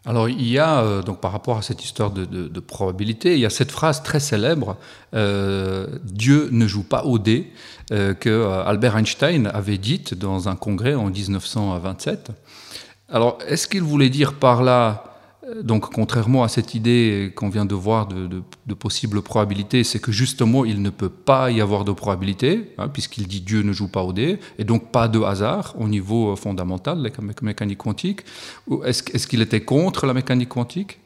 Alors 0.06 0.28
il 0.28 0.46
y 0.46 0.58
a, 0.58 0.80
euh, 0.80 1.02
donc 1.02 1.20
par 1.20 1.32
rapport 1.32 1.56
à 1.56 1.62
cette 1.62 1.82
histoire 1.82 2.10
de, 2.10 2.60
probabilité, 2.60 3.34
il 3.34 3.40
y 3.40 3.46
a 3.46 3.50
cette 3.50 3.72
phrase 3.72 4.02
très 4.02 4.20
célèbre, 4.20 4.76
euh, 5.14 5.86
Dieu 6.04 6.48
ne 6.52 6.66
joue 6.66 6.82
pas 6.82 7.04
au 7.04 7.18
dé, 7.18 7.52
euh, 7.92 8.12
que 8.12 8.46
Albert 8.66 8.96
Einstein 8.96 9.46
avait 9.46 9.78
dite 9.78 10.14
dans 10.14 10.48
un 10.48 10.56
congrès 10.56 10.94
en 10.94 11.08
1927. 11.08 12.32
Alors 13.08 13.38
est-ce 13.46 13.66
qu'il 13.66 13.82
voulait 13.82 14.10
dire 14.10 14.34
par 14.34 14.62
là 14.62 15.13
donc, 15.62 15.92
contrairement 15.92 16.42
à 16.42 16.48
cette 16.48 16.74
idée 16.74 17.33
qu'on 17.35 17.48
vient 17.48 17.66
de 17.66 17.74
voir 17.74 18.07
de, 18.07 18.42
possibles 18.74 19.20
probabilités, 19.22 19.85
c'est 19.85 19.98
que 19.98 20.11
justement, 20.11 20.64
il 20.64 20.80
ne 20.80 20.90
peut 20.90 21.09
pas 21.09 21.50
y 21.50 21.61
avoir 21.61 21.85
de 21.85 21.92
probabilité, 21.92 22.72
hein, 22.78 22.88
puisqu'il 22.88 23.28
dit 23.28 23.40
Dieu 23.40 23.62
ne 23.62 23.72
joue 23.72 23.88
pas 23.88 24.02
au 24.02 24.12
dé, 24.12 24.38
et 24.59 24.64
donc 24.64 24.90
pas 24.90 25.07
de 25.09 25.20
hasard 25.20 25.74
au 25.78 25.88
niveau 25.88 26.35
fondamental 26.37 27.02
de 27.02 27.09
la 27.09 27.35
mécanique 27.42 27.78
quantique. 27.78 28.22
Est-ce 28.85 29.26
qu'il 29.26 29.42
était 29.42 29.61
contre 29.61 30.07
la 30.07 30.14
mécanique 30.14 30.48
quantique? 30.48 30.98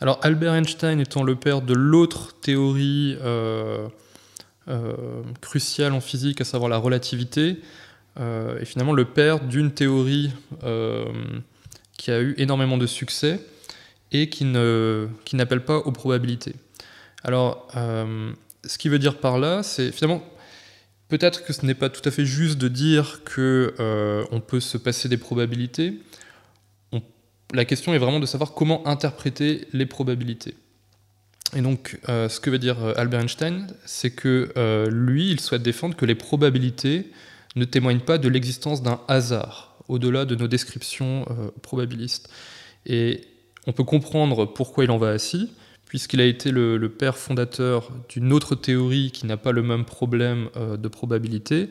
Alors, 0.00 0.18
Albert 0.22 0.54
Einstein 0.54 0.98
étant 0.98 1.22
le 1.22 1.36
père 1.36 1.60
de 1.60 1.74
l'autre 1.74 2.34
théorie 2.40 3.18
euh, 3.20 3.86
euh, 4.68 4.94
cruciale 5.42 5.92
en 5.92 6.00
physique, 6.00 6.40
à 6.40 6.44
savoir 6.44 6.70
la 6.70 6.78
relativité, 6.78 7.58
euh, 8.18 8.64
finalement 8.64 8.94
le 8.94 9.04
père 9.04 9.40
d'une 9.40 9.72
théorie 9.72 10.32
qui 12.00 12.10
a 12.10 12.20
eu 12.22 12.34
énormément 12.38 12.78
de 12.78 12.86
succès 12.86 13.40
et 14.10 14.30
qui, 14.30 14.46
ne, 14.46 15.06
qui 15.26 15.36
n'appelle 15.36 15.62
pas 15.62 15.76
aux 15.76 15.92
probabilités. 15.92 16.54
Alors, 17.22 17.68
euh, 17.76 18.32
ce 18.64 18.78
qui 18.78 18.88
veut 18.88 18.98
dire 18.98 19.18
par 19.18 19.38
là, 19.38 19.62
c'est 19.62 19.92
finalement, 19.92 20.24
peut-être 21.08 21.44
que 21.44 21.52
ce 21.52 21.66
n'est 21.66 21.74
pas 21.74 21.90
tout 21.90 22.00
à 22.08 22.10
fait 22.10 22.24
juste 22.24 22.56
de 22.56 22.68
dire 22.68 23.20
que 23.24 23.74
euh, 23.78 24.24
on 24.30 24.40
peut 24.40 24.60
se 24.60 24.78
passer 24.78 25.10
des 25.10 25.18
probabilités. 25.18 26.00
la 27.52 27.66
question 27.66 27.92
est 27.92 27.98
vraiment 27.98 28.20
de 28.20 28.26
savoir 28.26 28.54
comment 28.54 28.86
interpréter 28.88 29.68
les 29.74 29.84
probabilités. 29.84 30.54
Et 31.54 31.60
donc, 31.60 31.98
euh, 32.08 32.30
ce 32.30 32.40
que 32.40 32.48
veut 32.48 32.60
dire 32.60 32.78
Albert 32.96 33.20
Einstein, 33.20 33.66
c'est 33.84 34.12
que 34.12 34.88
lui, 34.90 35.30
il 35.30 35.40
souhaite 35.40 35.62
défendre 35.62 35.96
que 35.96 36.06
les 36.06 36.14
probabilités 36.14 37.10
ne 37.56 37.66
témoignent 37.66 38.00
pas 38.00 38.16
de 38.16 38.28
l'existence 38.28 38.82
d'un 38.82 39.00
hasard 39.06 39.69
au-delà 39.90 40.24
de 40.24 40.36
nos 40.36 40.48
descriptions 40.48 41.26
euh, 41.30 41.50
probabilistes. 41.62 42.30
Et 42.86 43.22
on 43.66 43.72
peut 43.72 43.84
comprendre 43.84 44.46
pourquoi 44.46 44.84
il 44.84 44.90
en 44.90 44.96
va 44.96 45.08
ainsi, 45.08 45.50
puisqu'il 45.84 46.20
a 46.20 46.24
été 46.24 46.52
le, 46.52 46.88
père 46.88 47.18
fondateur 47.18 47.90
d'une 48.08 48.32
autre 48.32 48.54
théorie 48.54 49.10
qui 49.10 49.26
n'a 49.26 49.36
pas 49.36 49.52
le 49.52 49.62
même 49.62 49.84
problème 49.84 50.48
euh, 50.56 50.76
de 50.76 50.88
probabilité. 50.88 51.70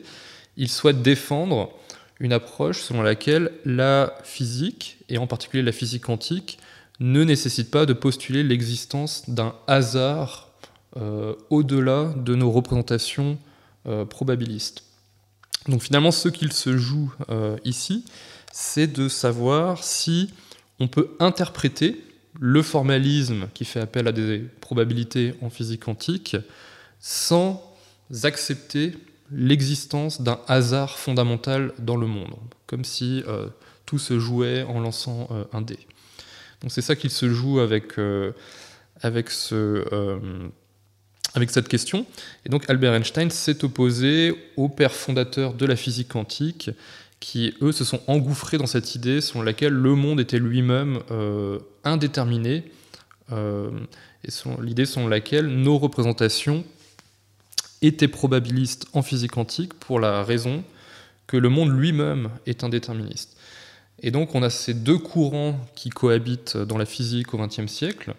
Il 0.56 0.68
souhaite 0.68 1.02
défendre 1.02 1.72
une 2.20 2.34
approche 2.34 2.82
selon 2.82 3.02
laquelle 3.02 3.50
la 3.64 4.14
physique, 4.22 4.98
et 5.08 5.16
en 5.16 5.26
particulier 5.26 5.62
la 5.62 5.72
physique 5.72 6.04
quantique, 6.04 6.58
ne 7.00 7.24
nécessite 7.24 7.70
pas 7.70 7.86
de 7.86 7.94
postuler 7.94 8.42
l'existence 8.42 9.30
d'un 9.30 9.54
hasard 9.66 10.50
euh, 10.98 11.34
au-delà 11.48 12.12
de 12.16 12.34
nos 12.34 12.50
représentations 12.50 13.38
probabilistes. 14.10 14.89
Donc 15.68 15.82
finalement, 15.82 16.10
ce 16.10 16.28
qu'il 16.28 16.52
se 16.52 16.76
joue 16.76 17.12
euh, 17.28 17.56
ici, 17.64 18.04
c'est 18.52 18.86
de 18.86 19.08
savoir 19.08 19.84
si 19.84 20.30
on 20.78 20.88
peut 20.88 21.10
interpréter 21.20 22.02
le 22.38 22.62
formalisme 22.62 23.48
qui 23.52 23.64
fait 23.64 23.80
appel 23.80 24.08
à 24.08 24.12
des 24.12 24.38
probabilités 24.60 25.34
en 25.42 25.50
physique 25.50 25.84
quantique 25.84 26.36
sans 26.98 27.62
accepter 28.22 28.94
l'existence 29.30 30.22
d'un 30.22 30.40
hasard 30.48 30.98
fondamental 30.98 31.72
dans 31.78 31.96
le 31.96 32.06
monde, 32.06 32.34
comme 32.66 32.84
si 32.84 33.22
euh, 33.28 33.46
tout 33.86 33.98
se 33.98 34.18
jouait 34.18 34.62
en 34.62 34.80
lançant 34.80 35.28
euh, 35.30 35.44
un 35.52 35.60
dé. 35.60 35.78
Donc 36.62 36.72
c'est 36.72 36.82
ça 36.82 36.96
qu'il 36.96 37.10
se 37.10 37.28
joue 37.30 37.60
avec, 37.60 37.94
avec 39.02 39.30
ce 39.30 39.84
avec 41.34 41.50
cette 41.50 41.68
question. 41.68 42.06
Et 42.44 42.48
donc 42.48 42.68
Albert 42.68 42.94
Einstein 42.94 43.30
s'est 43.30 43.64
opposé 43.64 44.34
aux 44.56 44.68
pères 44.68 44.94
fondateurs 44.94 45.54
de 45.54 45.66
la 45.66 45.76
physique 45.76 46.08
quantique, 46.08 46.70
qui, 47.20 47.54
eux, 47.60 47.72
se 47.72 47.84
sont 47.84 48.00
engouffrés 48.06 48.56
dans 48.58 48.66
cette 48.66 48.94
idée 48.94 49.20
selon 49.20 49.42
laquelle 49.42 49.74
le 49.74 49.94
monde 49.94 50.20
était 50.20 50.38
lui-même 50.38 51.00
euh, 51.10 51.58
indéterminé, 51.84 52.64
euh, 53.32 53.70
et 54.24 54.30
l'idée 54.62 54.86
selon 54.86 55.08
laquelle 55.08 55.46
nos 55.46 55.78
représentations 55.78 56.64
étaient 57.82 58.08
probabilistes 58.08 58.86
en 58.92 59.02
physique 59.02 59.32
quantique 59.32 59.74
pour 59.74 60.00
la 60.00 60.24
raison 60.24 60.64
que 61.26 61.36
le 61.36 61.48
monde 61.48 61.70
lui-même 61.70 62.30
est 62.46 62.64
indéterministe. 62.64 63.36
Et 64.02 64.10
donc 64.10 64.34
on 64.34 64.42
a 64.42 64.50
ces 64.50 64.74
deux 64.74 64.98
courants 64.98 65.58
qui 65.74 65.90
cohabitent 65.90 66.56
dans 66.56 66.78
la 66.78 66.86
physique 66.86 67.32
au 67.34 67.38
XXe 67.38 67.66
siècle. 67.66 68.14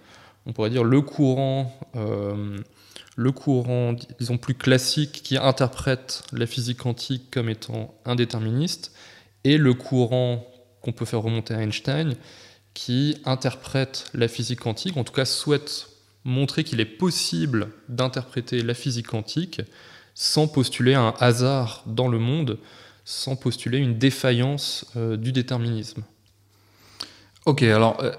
On 0.46 0.54
pourrait 0.54 0.70
dire 0.70 0.84
le 0.84 1.02
courant 1.02 1.78
euh, 1.96 2.58
le 3.16 3.32
courant, 3.32 3.94
disons, 4.20 4.38
plus 4.38 4.56
classique 4.56 5.22
qui 5.24 5.38
interprète 5.38 6.24
la 6.32 6.46
physique 6.46 6.80
quantique 6.80 7.30
comme 7.32 7.50
étant 7.50 7.94
indéterministe, 8.06 8.94
et 9.44 9.58
le 9.58 9.74
courant 9.74 10.48
qu'on 10.82 10.92
peut 10.92 11.06
faire 11.06 11.22
remonter 11.22 11.54
à 11.54 11.62
Einstein, 11.62 12.16
qui 12.74 13.18
interprète 13.26 14.06
la 14.14 14.28
physique 14.28 14.60
quantique, 14.60 14.98
en 14.98 15.04
tout 15.04 15.14
cas 15.14 15.26
souhaite 15.26 15.90
montrer 16.24 16.64
qu'il 16.64 16.80
est 16.80 16.86
possible 16.86 17.70
d'interpréter 17.90 18.62
la 18.62 18.74
physique 18.74 19.08
quantique 19.08 19.62
sans 20.14 20.48
postuler 20.48 20.94
un 20.94 21.14
hasard 21.20 21.84
dans 21.88 22.08
le 22.08 22.20
monde, 22.20 22.60
sans 23.06 23.36
postuler 23.36 23.80
une 23.80 23.98
défaillance 23.98 24.86
euh, 24.96 25.18
du 25.18 25.32
déterminisme. 25.32 26.04
Ok, 27.48 27.64
alors 27.64 27.98
euh, 28.04 28.12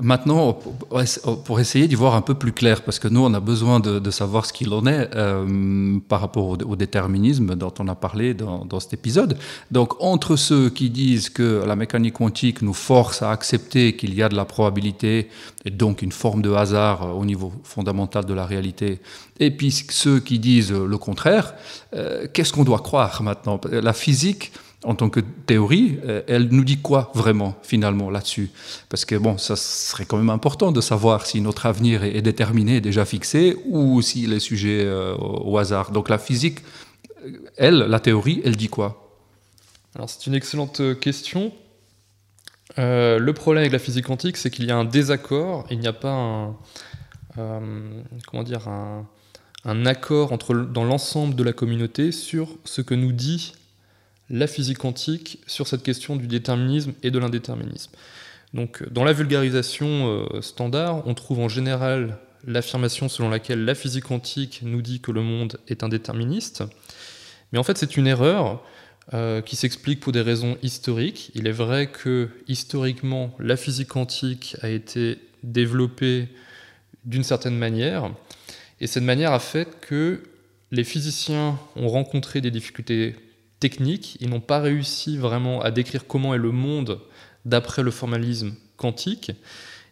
maintenant, 0.00 0.52
pour 0.52 1.58
essayer 1.58 1.88
d'y 1.88 1.96
voir 1.96 2.14
un 2.14 2.20
peu 2.20 2.34
plus 2.34 2.52
clair, 2.52 2.82
parce 2.82 3.00
que 3.00 3.08
nous, 3.08 3.20
on 3.20 3.34
a 3.34 3.40
besoin 3.40 3.80
de, 3.80 4.10
savoir 4.12 4.46
ce 4.46 4.52
qu'il 4.52 4.72
en 4.72 4.86
est 4.86 5.10
euh, 5.16 5.98
par 6.08 6.20
rapport 6.20 6.46
au, 6.46 6.76
déterminisme 6.76 7.56
dont 7.56 7.72
on 7.80 7.88
a 7.88 7.96
parlé 7.96 8.32
dans, 8.32 8.78
cet 8.78 8.92
épisode. 8.92 9.36
Donc, 9.72 10.00
entre 10.00 10.36
ceux 10.36 10.70
qui 10.70 10.88
disent 10.88 11.30
que 11.30 11.64
la 11.66 11.74
mécanique 11.74 12.14
quantique 12.14 12.62
nous 12.62 12.72
force 12.72 13.22
à 13.22 13.32
accepter 13.32 13.96
qu'il 13.96 14.14
y 14.14 14.22
a 14.22 14.28
de 14.28 14.36
la 14.36 14.44
probabilité 14.44 15.28
et 15.64 15.70
donc 15.70 16.02
une 16.02 16.12
forme 16.12 16.40
de 16.40 16.52
hasard 16.52 17.16
au 17.16 17.24
niveau 17.24 17.52
fondamental 17.64 18.24
de 18.24 18.34
la 18.34 18.46
réalité, 18.46 19.00
et 19.40 19.50
puis 19.50 19.72
ceux 19.72 20.20
qui 20.20 20.38
disent 20.38 20.72
le 20.72 20.98
contraire, 20.98 21.54
euh, 21.94 22.28
qu'est-ce 22.32 22.52
qu'on 22.52 22.64
doit 22.64 22.78
croire 22.78 23.20
maintenant? 23.22 23.60
La 23.70 23.92
physique 23.92 24.52
en 24.84 24.94
tant 24.94 25.10
que 25.10 25.20
théorie, 25.20 25.98
euh, 26.04 26.22
elle 26.26 26.48
nous 26.48 26.64
dit 26.64 26.78
quoi 26.78 27.10
vraiment 27.14 27.54
finalement 27.62 28.08
là-dessus? 28.08 28.50
Parce 28.88 29.04
que 29.04 29.14
bon, 29.14 29.36
ça 29.36 29.56
serait 29.56 30.06
quand 30.06 30.16
même 30.16 30.30
important 30.30 30.72
de 30.72 30.80
savoir 30.80 31.26
si 31.26 31.40
notre 31.40 31.66
avenir 31.66 32.02
est, 32.02 32.22
déterminé, 32.22 32.80
déjà 32.80 33.04
fixé, 33.04 33.56
ou 33.66 34.00
s'il 34.00 34.32
est 34.32 34.40
sujet 34.40 34.84
euh, 34.84 35.14
au 35.18 35.58
hasard. 35.58 35.90
Donc 35.90 36.08
la 36.08 36.18
physique, 36.18 36.60
euh, 37.26 37.36
elle, 37.56 37.78
la 37.78 38.00
théorie, 38.00 38.40
elle 38.44 38.56
dit 38.56 38.68
quoi? 38.68 39.18
Alors 39.94 40.08
c'est 40.08 40.26
une 40.26 40.34
excellente 40.34 40.80
question. 41.00 41.52
le 42.78 43.30
problème 43.32 43.62
avec 43.62 43.72
la 43.72 43.78
physique 43.78 44.06
quantique, 44.06 44.36
c'est 44.36 44.50
qu'il 44.50 44.64
y 44.64 44.70
a 44.70 44.76
un 44.76 44.84
désaccord, 44.84 45.66
il 45.70 45.80
n'y 45.80 45.88
a 45.88 45.92
pas 45.92 46.12
un, 46.12 46.56
comment 48.26 48.44
dire, 48.44 48.68
un, 48.68 49.06
accord 49.84 50.38
dans 50.38 50.84
l'ensemble 50.84 51.34
de 51.34 51.42
la 51.42 51.52
communauté 51.52 52.12
sur 52.12 52.56
ce 52.64 52.80
que 52.80 52.94
nous 52.94 53.12
dit 53.12 53.52
la 54.30 54.46
physique 54.46 54.78
quantique 54.78 55.40
sur 55.46 55.66
cette 55.66 55.82
question 55.82 56.16
du 56.16 56.26
déterminisme 56.26 56.92
et 57.02 57.10
de 57.10 57.18
l'indéterminisme. 57.18 57.90
Donc, 58.54 58.88
dans 58.90 59.04
la 59.04 59.12
vulgarisation 59.12 60.26
euh, 60.34 60.40
standard, 60.40 61.06
on 61.06 61.14
trouve 61.14 61.40
en 61.40 61.48
général 61.48 62.18
l'affirmation 62.46 63.08
selon 63.08 63.28
laquelle 63.28 63.64
la 63.64 63.74
physique 63.74 64.04
quantique 64.04 64.60
nous 64.62 64.82
dit 64.82 65.00
que 65.00 65.12
le 65.12 65.22
monde 65.22 65.58
est 65.68 65.82
indéterministe. 65.82 66.64
Mais 67.52 67.58
en 67.58 67.62
fait, 67.62 67.76
c'est 67.76 67.96
une 67.96 68.06
erreur 68.06 68.62
euh, 69.12 69.40
qui 69.40 69.56
s'explique 69.56 70.00
pour 70.00 70.12
des 70.12 70.20
raisons 70.20 70.56
historiques. 70.62 71.30
Il 71.34 71.46
est 71.46 71.52
vrai 71.52 71.88
que 71.88 72.28
historiquement, 72.48 73.34
la 73.38 73.56
physique 73.56 73.88
quantique 73.88 74.56
a 74.62 74.68
été 74.68 75.18
développée 75.42 76.28
d'une 77.04 77.24
certaine 77.24 77.56
manière, 77.56 78.10
et 78.80 78.86
cette 78.86 79.02
manière 79.02 79.32
a 79.32 79.38
fait 79.38 79.80
que 79.80 80.22
les 80.70 80.84
physiciens 80.84 81.58
ont 81.76 81.88
rencontré 81.88 82.40
des 82.40 82.50
difficultés 82.50 83.16
techniques. 83.60 84.16
Ils 84.20 84.30
n'ont 84.30 84.40
pas 84.40 84.58
réussi 84.58 85.16
vraiment 85.16 85.60
à 85.60 85.70
décrire 85.70 86.06
comment 86.06 86.34
est 86.34 86.38
le 86.38 86.50
monde 86.50 87.00
d'après 87.44 87.82
le 87.82 87.90
formalisme 87.90 88.54
quantique. 88.76 89.32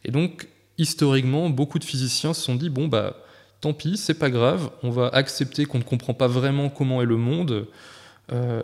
Et 0.04 0.10
donc, 0.10 0.48
historiquement, 0.78 1.50
beaucoup 1.50 1.78
de 1.78 1.84
physiciens 1.84 2.34
se 2.34 2.42
sont 2.42 2.54
dit 2.54 2.70
bon, 2.70 2.88
bah, 2.88 3.16
tant 3.60 3.72
pis, 3.72 3.96
c'est 3.96 4.14
pas 4.14 4.30
grave, 4.30 4.70
on 4.82 4.90
va 4.90 5.08
accepter 5.08 5.66
qu'on 5.66 5.78
ne 5.78 5.84
comprend 5.84 6.14
pas 6.14 6.26
vraiment 6.26 6.70
comment 6.70 7.02
est 7.02 7.06
le 7.06 7.16
monde. 7.16 7.66
Euh, 8.32 8.62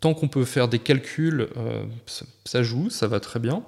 tant 0.00 0.14
qu'on 0.14 0.28
peut 0.28 0.44
faire 0.44 0.68
des 0.68 0.78
calculs, 0.78 1.48
euh, 1.56 1.84
ça, 2.44 2.62
joue, 2.62 2.90
ça 2.90 3.06
va 3.06 3.20
très 3.20 3.40
bien. 3.40 3.62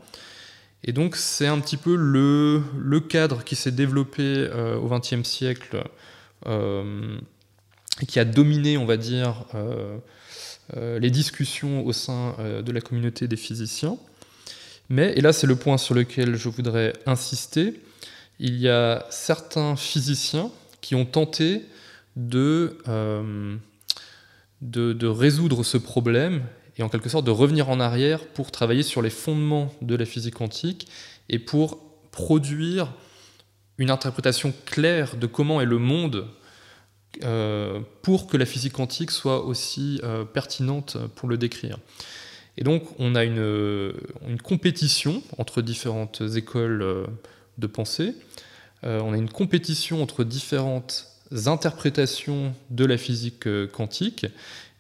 Et 0.85 0.93
donc, 0.93 1.17
c'est 1.17 1.47
un 1.47 1.59
petit 1.59 1.77
peu 1.77 1.97
le, 1.97 3.01
cadre 3.01 3.43
qui 3.45 3.57
s'est 3.57 3.73
développé 3.73 4.23
euh, 4.23 4.77
au 4.77 4.89
XXe 4.89 5.27
siècle, 5.29 5.83
qui 8.07 8.21
a 8.21 8.25
dominé, 8.25 8.79
on 8.79 8.87
va 8.87 8.97
dire, 8.97 9.45
les 10.77 11.11
discussions 11.11 11.85
au 11.87 11.93
sein 11.93 12.37
euh, 12.39 12.63
de 12.63 12.73
la 12.73 12.81
communauté 12.81 13.27
des 13.27 13.37
physiciens. 13.37 13.97
Mais, 14.89 15.13
et 15.17 15.21
là 15.21 15.33
c'est 15.33 15.47
le 15.47 15.57
point 15.57 15.79
sur 15.79 15.95
lequel 15.95 16.37
je 16.37 16.49
voudrais 16.49 16.93
insister, 17.07 17.81
il 18.39 18.57
y 18.57 18.69
a 18.69 19.07
certains 19.11 19.77
physiciens 19.77 20.51
qui 20.81 20.95
ont 20.95 21.05
tenté 21.05 21.65
euh, 22.35 23.57
de, 24.61 24.93
de, 24.93 25.07
résoudre 25.07 25.65
ce 25.65 25.77
problème 25.77 26.43
et 26.77 26.83
en 26.83 26.89
quelque 26.89 27.09
sorte 27.09 27.25
de 27.25 27.31
revenir 27.31 27.69
en 27.69 27.81
arrière 27.81 28.27
pour 28.27 28.51
travailler 28.51 28.83
sur 28.83 29.03
les 29.03 29.11
fondements 29.11 29.73
de 29.83 29.95
la 29.95 30.05
physique 30.05 30.35
quantique 30.35 30.89
et 31.29 31.39
pour 31.39 31.79
produire 32.11 32.93
une 33.79 33.91
interprétation 33.91 34.53
claire 34.67 35.17
de 35.17 35.27
comment 35.27 35.61
est 35.61 35.67
le 35.67 35.79
monde 35.79 36.27
euh, 37.25 37.81
pour 38.03 38.27
que 38.27 38.37
la 38.37 38.47
physique 38.47 38.75
quantique 38.75 39.11
soit 39.11 39.45
aussi 39.45 40.01
euh, 40.05 40.25
pertinente 40.25 40.97
pour 41.15 41.29
le 41.29 41.37
décrire. 41.37 41.79
Et 42.57 42.65
donc 42.65 42.85
on 42.99 43.15
a 43.15 43.25
une, 43.25 43.93
une 44.27 44.41
compétition 44.43 45.23
entre 45.39 45.63
différentes 45.63 46.23
écoles 46.37 46.83
euh, 46.83 47.07
de 47.59 47.67
pensée, 47.67 48.15
on 48.85 49.13
a 49.13 49.17
une 49.17 49.29
compétition 49.29 50.01
entre 50.01 50.23
différentes 50.23 51.09
interprétations 51.47 52.55
de 52.71 52.85
la 52.85 52.97
physique 52.97 53.49
quantique, 53.73 54.27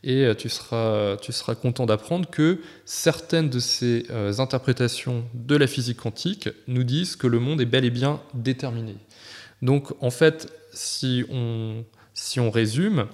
et 0.05 0.31
tu 0.39 0.49
seras, 0.49 1.17
tu 1.17 1.33
seras 1.33 1.57
content 1.57 1.85
d'apprendre 1.85 2.31
que 2.31 2.61
certaines 2.85 3.51
de 3.51 3.59
ces 3.59 4.07
interprétations 4.39 5.25
de 5.35 5.57
la 5.57 5.67
physique 5.67 5.97
quantique 5.97 6.49
nous 6.69 6.85
disent 6.85 7.17
que 7.17 7.27
le 7.27 7.41
monde 7.41 7.61
est 7.61 7.67
bel 7.67 7.85
et 7.85 7.91
bien 7.91 8.21
déterminé. 8.35 8.95
Donc 9.63 9.93
en 10.01 10.11
fait, 10.11 10.47
si 10.73 11.25
on, 11.29 11.85
si 12.19 12.41
on 12.41 12.51
résume, 12.51 13.07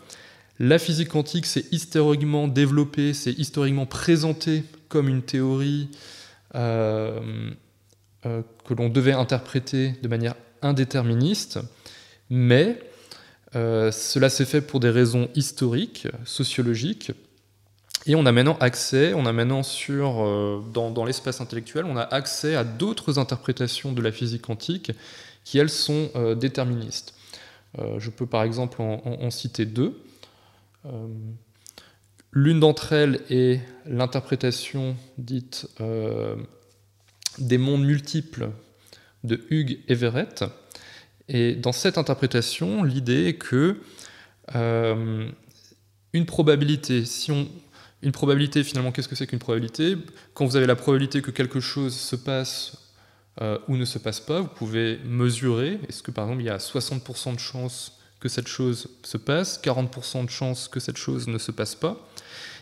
la 0.58 0.78
physique 0.78 1.08
quantique 1.08 1.46
s'est 1.46 1.66
historiquement 1.72 2.48
développée, 2.48 3.12
c'est 3.12 3.32
historiquement 3.32 3.86
présenté 3.86 4.64
comme 4.88 5.08
une 5.08 5.22
théorie 5.22 5.88
euh, 6.54 7.50
euh, 8.26 8.42
que 8.64 8.74
l'on 8.74 8.88
devait 8.88 9.12
interpréter 9.12 9.94
de 10.02 10.08
manière 10.08 10.34
indéterministe, 10.62 11.58
mais 12.30 12.78
euh, 13.56 13.92
cela 13.92 14.30
s'est 14.30 14.44
fait 14.44 14.60
pour 14.60 14.80
des 14.80 14.90
raisons 14.90 15.28
historiques, 15.34 16.08
sociologiques, 16.24 17.12
et 18.06 18.14
on 18.14 18.26
a 18.26 18.32
maintenant 18.32 18.56
accès, 18.60 19.14
on 19.14 19.26
a 19.26 19.32
maintenant 19.32 19.62
sur, 19.62 20.62
dans 20.74 21.04
l'espace 21.06 21.40
intellectuel, 21.40 21.86
on 21.86 21.96
a 21.96 22.02
accès 22.02 22.54
à 22.54 22.62
d'autres 22.62 23.18
interprétations 23.18 23.92
de 23.92 24.02
la 24.02 24.12
physique 24.12 24.42
quantique 24.42 24.92
qui, 25.42 25.58
elles, 25.58 25.70
sont 25.70 26.10
déterministes. 26.36 27.14
Euh, 27.78 27.98
je 27.98 28.10
peux 28.10 28.26
par 28.26 28.42
exemple 28.42 28.80
en, 28.80 29.30
citer 29.30 29.66
deux. 29.66 30.00
Euh, 30.86 31.08
l'une 32.32 32.60
d'entre 32.60 32.92
elles 32.92 33.20
est 33.30 33.60
l'interprétation 33.86 34.96
dite 35.18 35.68
euh, 35.80 36.36
des 37.38 37.58
mondes 37.58 37.84
multiples 37.84 38.50
de 39.24 39.44
Hugh 39.50 39.80
Everett. 39.88 40.44
Et 41.28 41.54
dans 41.54 41.72
cette 41.72 41.96
interprétation, 41.98 42.82
l'idée 42.82 43.28
est 43.28 43.38
que 43.38 43.80
une 46.12 46.26
probabilité, 46.26 47.04
si 47.06 47.32
on, 47.32 47.48
une 48.02 48.12
probabilité 48.12 48.62
finalement, 48.62 48.92
qu'est-ce 48.92 49.08
que 49.08 49.16
c'est 49.16 49.26
qu'une 49.26 49.38
probabilité? 49.38 49.96
Quand 50.34 50.44
vous 50.44 50.56
avez 50.56 50.66
la 50.66 50.76
probabilité 50.76 51.22
que 51.22 51.30
quelque 51.30 51.60
chose 51.60 51.96
se 51.96 52.14
passe 52.14 52.83
euh, 53.40 53.58
ou 53.68 53.76
ne 53.76 53.84
se 53.84 53.98
passe 53.98 54.20
pas. 54.20 54.40
Vous 54.40 54.48
pouvez 54.48 54.98
mesurer, 55.04 55.80
est-ce 55.88 56.02
que 56.02 56.10
par 56.10 56.24
exemple 56.24 56.42
il 56.42 56.46
y 56.46 56.50
a 56.50 56.58
60% 56.58 57.34
de 57.34 57.40
chances 57.40 57.98
que 58.20 58.28
cette 58.28 58.48
chose 58.48 58.88
se 59.02 59.16
passe, 59.16 59.60
40% 59.62 60.24
de 60.24 60.30
chances 60.30 60.68
que 60.68 60.80
cette 60.80 60.96
chose 60.96 61.26
ne 61.26 61.38
se 61.38 61.50
passe 61.50 61.74
pas? 61.74 62.08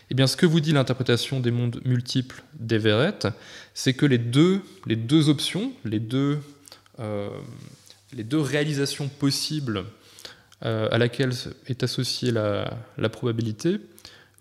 Eh 0.09 0.15
bien 0.15 0.27
ce 0.27 0.35
que 0.35 0.45
vous 0.45 0.59
dit 0.59 0.71
l'interprétation 0.71 1.39
des 1.39 1.51
mondes 1.51 1.79
multiples 1.85 2.43
d'Everett, 2.55 3.27
c'est 3.73 3.93
que 3.93 4.05
les 4.05 4.17
deux, 4.17 4.61
les 4.85 4.95
deux 4.95 5.29
options, 5.29 5.73
les 5.85 5.99
deux, 5.99 6.39
euh, 6.99 7.29
les 8.11 8.23
deux 8.23 8.39
réalisations 8.39 9.07
possibles 9.07 9.85
euh, 10.65 10.87
à 10.91 10.97
laquelle 10.97 11.33
est 11.67 11.83
associée 11.83 12.31
la, 12.31 12.73
la 12.97 13.09
probabilité 13.09 13.79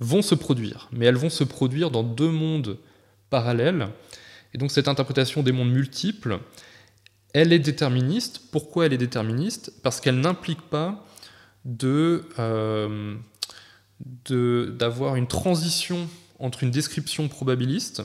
vont 0.00 0.22
se 0.22 0.34
produire, 0.34 0.88
mais 0.92 1.06
elles 1.06 1.16
vont 1.16 1.30
se 1.30 1.44
produire 1.44 1.90
dans 1.90 2.02
deux 2.02 2.30
mondes 2.30 2.78
parallèles 3.30 3.88
et 4.54 4.58
donc 4.58 4.70
cette 4.70 4.88
interprétation 4.88 5.42
des 5.42 5.52
mondes 5.52 5.72
multiples, 5.72 6.40
elle 7.32 7.52
est 7.52 7.58
déterministe. 7.58 8.42
Pourquoi 8.50 8.86
elle 8.86 8.92
est 8.92 8.98
déterministe? 8.98 9.72
Parce 9.82 10.00
qu'elle 10.00 10.20
n'implique 10.20 10.62
pas 10.62 11.06
euh, 11.84 13.16
d'avoir 14.26 15.16
une 15.16 15.28
transition 15.28 16.08
entre 16.38 16.62
une 16.62 16.70
description 16.70 17.28
probabiliste 17.28 18.02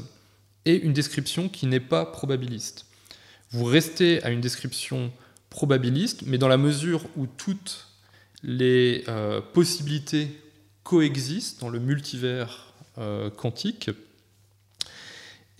et 0.66 0.76
une 0.76 0.94
description 0.94 1.50
qui 1.50 1.66
n'est 1.66 1.80
pas 1.80 2.06
probabiliste. 2.06 2.86
Vous 3.52 3.66
restez 3.66 4.24
à 4.24 4.30
une 4.30 4.42
description 4.42 5.12
probabiliste, 5.50 6.24
mais 6.26 6.38
dans 6.38 6.48
la 6.48 6.58
mesure 6.58 7.06
où 7.16 7.26
toutes 7.26 7.88
les 8.44 9.04
euh, 9.08 9.42
possibilités 9.42 10.40
coexistent 10.84 11.62
dans 11.62 11.70
le 11.70 11.80
multivers 11.80 12.74
euh, 12.98 13.30
quantique, 13.30 13.90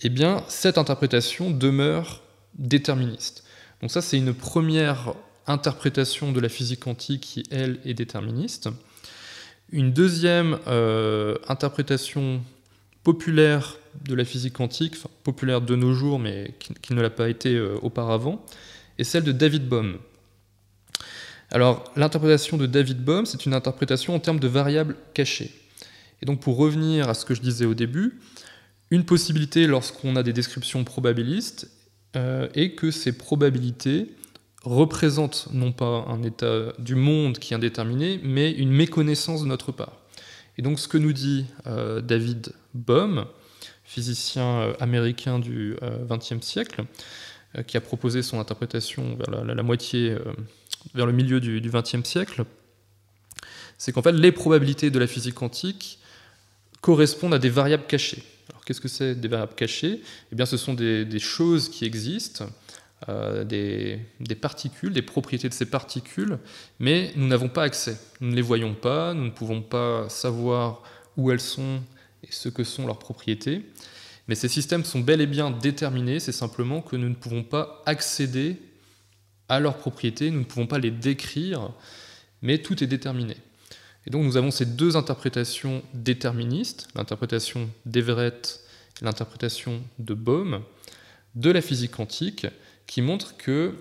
eh 0.02 0.08
bien, 0.08 0.44
cette 0.48 0.78
interprétation 0.78 1.50
demeure 1.50 2.22
déterministe. 2.54 3.44
Donc 3.80 3.90
ça, 3.90 4.00
c'est 4.00 4.18
une 4.18 4.34
première 4.34 5.14
interprétation 5.46 6.32
de 6.32 6.40
la 6.40 6.48
physique 6.48 6.80
quantique 6.80 7.22
qui, 7.22 7.44
elle, 7.50 7.80
est 7.84 7.94
déterministe. 7.94 8.68
Une 9.70 9.92
deuxième 9.92 10.58
euh, 10.66 11.36
interprétation 11.48 12.42
populaire 13.02 13.76
de 14.04 14.14
la 14.14 14.24
physique 14.24 14.54
quantique, 14.54 14.96
populaire 15.24 15.60
de 15.60 15.74
nos 15.74 15.94
jours, 15.94 16.18
mais 16.18 16.54
qui, 16.58 16.94
ne 16.94 17.00
l'a 17.00 17.10
pas 17.10 17.28
été 17.28 17.54
euh, 17.54 17.76
auparavant, 17.82 18.44
est 18.98 19.04
celle 19.04 19.24
de 19.24 19.32
David 19.32 19.68
Bohm. 19.68 19.98
Alors, 21.50 21.84
l'interprétation 21.96 22.56
de 22.56 22.66
David 22.66 23.02
Bohm, 23.02 23.24
c'est 23.24 23.46
une 23.46 23.54
interprétation 23.54 24.14
en 24.14 24.20
termes 24.20 24.40
de 24.40 24.48
variables 24.48 24.96
cachées. 25.14 25.54
Et 26.20 26.26
donc, 26.26 26.40
pour 26.40 26.56
revenir 26.56 27.08
à 27.08 27.14
ce 27.14 27.24
que 27.24 27.34
je 27.34 27.40
disais 27.40 27.64
au 27.64 27.74
début, 27.74 28.20
une 28.90 29.04
possibilité 29.04 29.66
lorsqu'on 29.66 30.16
a 30.16 30.22
des 30.22 30.32
descriptions 30.32 30.84
probabilistes 30.84 31.70
euh, 32.16 32.48
est 32.54 32.70
que 32.70 32.90
ces 32.90 33.16
probabilités 33.16 34.14
représentent 34.64 35.48
non 35.52 35.72
pas 35.72 36.06
un 36.08 36.22
état 36.22 36.72
du 36.78 36.94
monde 36.94 37.38
qui 37.38 37.52
est 37.52 37.56
indéterminé, 37.56 38.18
mais 38.22 38.50
une 38.50 38.70
méconnaissance 38.72 39.42
de 39.42 39.46
notre 39.46 39.72
part. 39.72 39.92
Et 40.56 40.62
donc 40.62 40.80
ce 40.80 40.88
que 40.88 40.98
nous 40.98 41.12
dit 41.12 41.46
euh, 41.66 42.00
David 42.00 42.54
Bohm, 42.74 43.26
physicien 43.84 44.60
euh, 44.60 44.74
américain 44.80 45.38
du 45.38 45.76
XXe 46.08 46.44
siècle, 46.44 46.84
qui 47.66 47.78
a 47.78 47.80
proposé 47.80 48.22
son 48.22 48.38
interprétation 48.38 49.16
vers 49.16 49.42
la, 49.42 49.62
moitié, 49.62 50.14
vers 50.94 51.06
le 51.06 51.12
milieu 51.12 51.40
du 51.40 51.70
XXe 51.70 52.04
siècle, 52.04 52.44
c'est 53.78 53.90
qu'en 53.90 54.02
fait 54.02 54.12
les 54.12 54.32
probabilités 54.32 54.90
de 54.90 54.98
la 54.98 55.06
physique 55.06 55.36
quantique 55.36 55.98
correspondent 56.82 57.32
à 57.32 57.38
des 57.38 57.48
variables 57.48 57.86
cachées. 57.86 58.22
Qu'est-ce 58.64 58.80
que 58.80 58.88
c'est 58.88 59.14
des 59.14 59.28
variables 59.28 59.54
cachées? 59.54 60.02
Eh 60.32 60.34
bien, 60.34 60.46
ce 60.46 60.56
sont 60.56 60.74
des, 60.74 61.18
choses 61.18 61.68
qui 61.68 61.84
existent, 61.84 62.46
euh, 63.08 63.44
des, 63.44 64.34
particules, 64.34 64.92
des 64.92 65.02
propriétés 65.02 65.48
de 65.48 65.54
ces 65.54 65.66
particules, 65.66 66.38
mais 66.78 67.12
nous 67.16 67.26
n'avons 67.26 67.48
pas 67.48 67.62
accès. 67.62 67.98
Nous 68.20 68.30
ne 68.30 68.36
les 68.36 68.42
voyons 68.42 68.74
pas, 68.74 69.14
nous 69.14 69.24
ne 69.24 69.30
pouvons 69.30 69.62
pas 69.62 70.08
savoir 70.08 70.82
où 71.16 71.30
elles 71.30 71.40
sont 71.40 71.80
et 72.22 72.28
ce 72.30 72.48
que 72.48 72.64
sont 72.64 72.86
leurs 72.86 72.98
propriétés. 72.98 73.64
Mais 74.28 74.34
ces 74.34 74.48
systèmes 74.48 74.84
sont 74.84 75.00
bel 75.00 75.20
et 75.20 75.26
bien 75.26 75.50
déterminés, 75.50 76.20
c'est 76.20 76.32
simplement 76.32 76.82
que 76.82 76.96
nous 76.96 77.08
ne 77.08 77.14
pouvons 77.14 77.42
pas 77.42 77.82
accéder 77.86 78.56
à 79.48 79.60
leurs 79.60 79.78
propriétés, 79.78 80.30
nous 80.30 80.40
ne 80.40 80.44
pouvons 80.44 80.66
pas 80.66 80.78
les 80.78 80.90
décrire, 80.90 81.70
mais 82.42 82.58
tout 82.58 82.84
est 82.84 82.86
déterminé. 82.86 83.36
Et 84.08 84.10
donc 84.10 84.24
nous 84.24 84.38
avons 84.38 84.50
ces 84.50 84.64
deux 84.64 84.96
interprétations 84.96 85.82
déterministes, 85.92 86.88
l'interprétation 86.94 87.68
d'Everett 87.84 88.60
et 89.02 89.04
l'interprétation 89.04 89.82
de 89.98 90.14
Bohm, 90.14 90.62
de 91.34 91.50
la 91.50 91.60
physique 91.60 91.90
quantique, 91.90 92.46
qui 92.86 93.02
montrent 93.02 93.36
que 93.36 93.74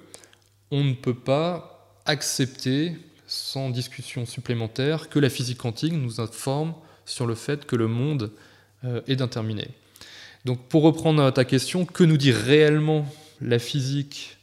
on 0.69 0.83
ne 0.83 0.95
peut 0.95 1.15
pas 1.15 2.01
accepter 2.05 2.97
sans 3.25 3.69
discussion 3.69 4.25
supplémentaire 4.25 5.07
que 5.07 5.17
la 5.17 5.29
physique 5.29 5.59
quantique 5.59 5.93
nous 5.93 6.19
informe 6.19 6.73
sur 7.05 7.25
le 7.25 7.35
fait 7.35 7.65
que 7.65 7.77
le 7.77 7.87
monde 7.87 8.33
euh, 8.83 8.99
est 9.07 9.15
déterminé. 9.15 9.69
Donc 10.43 10.59
pour 10.67 10.83
reprendre 10.83 11.31
ta 11.31 11.45
question, 11.45 11.85
que 11.85 12.03
nous 12.03 12.17
dit 12.17 12.33
réellement 12.33 13.09
la 13.39 13.59
physique 13.59 14.35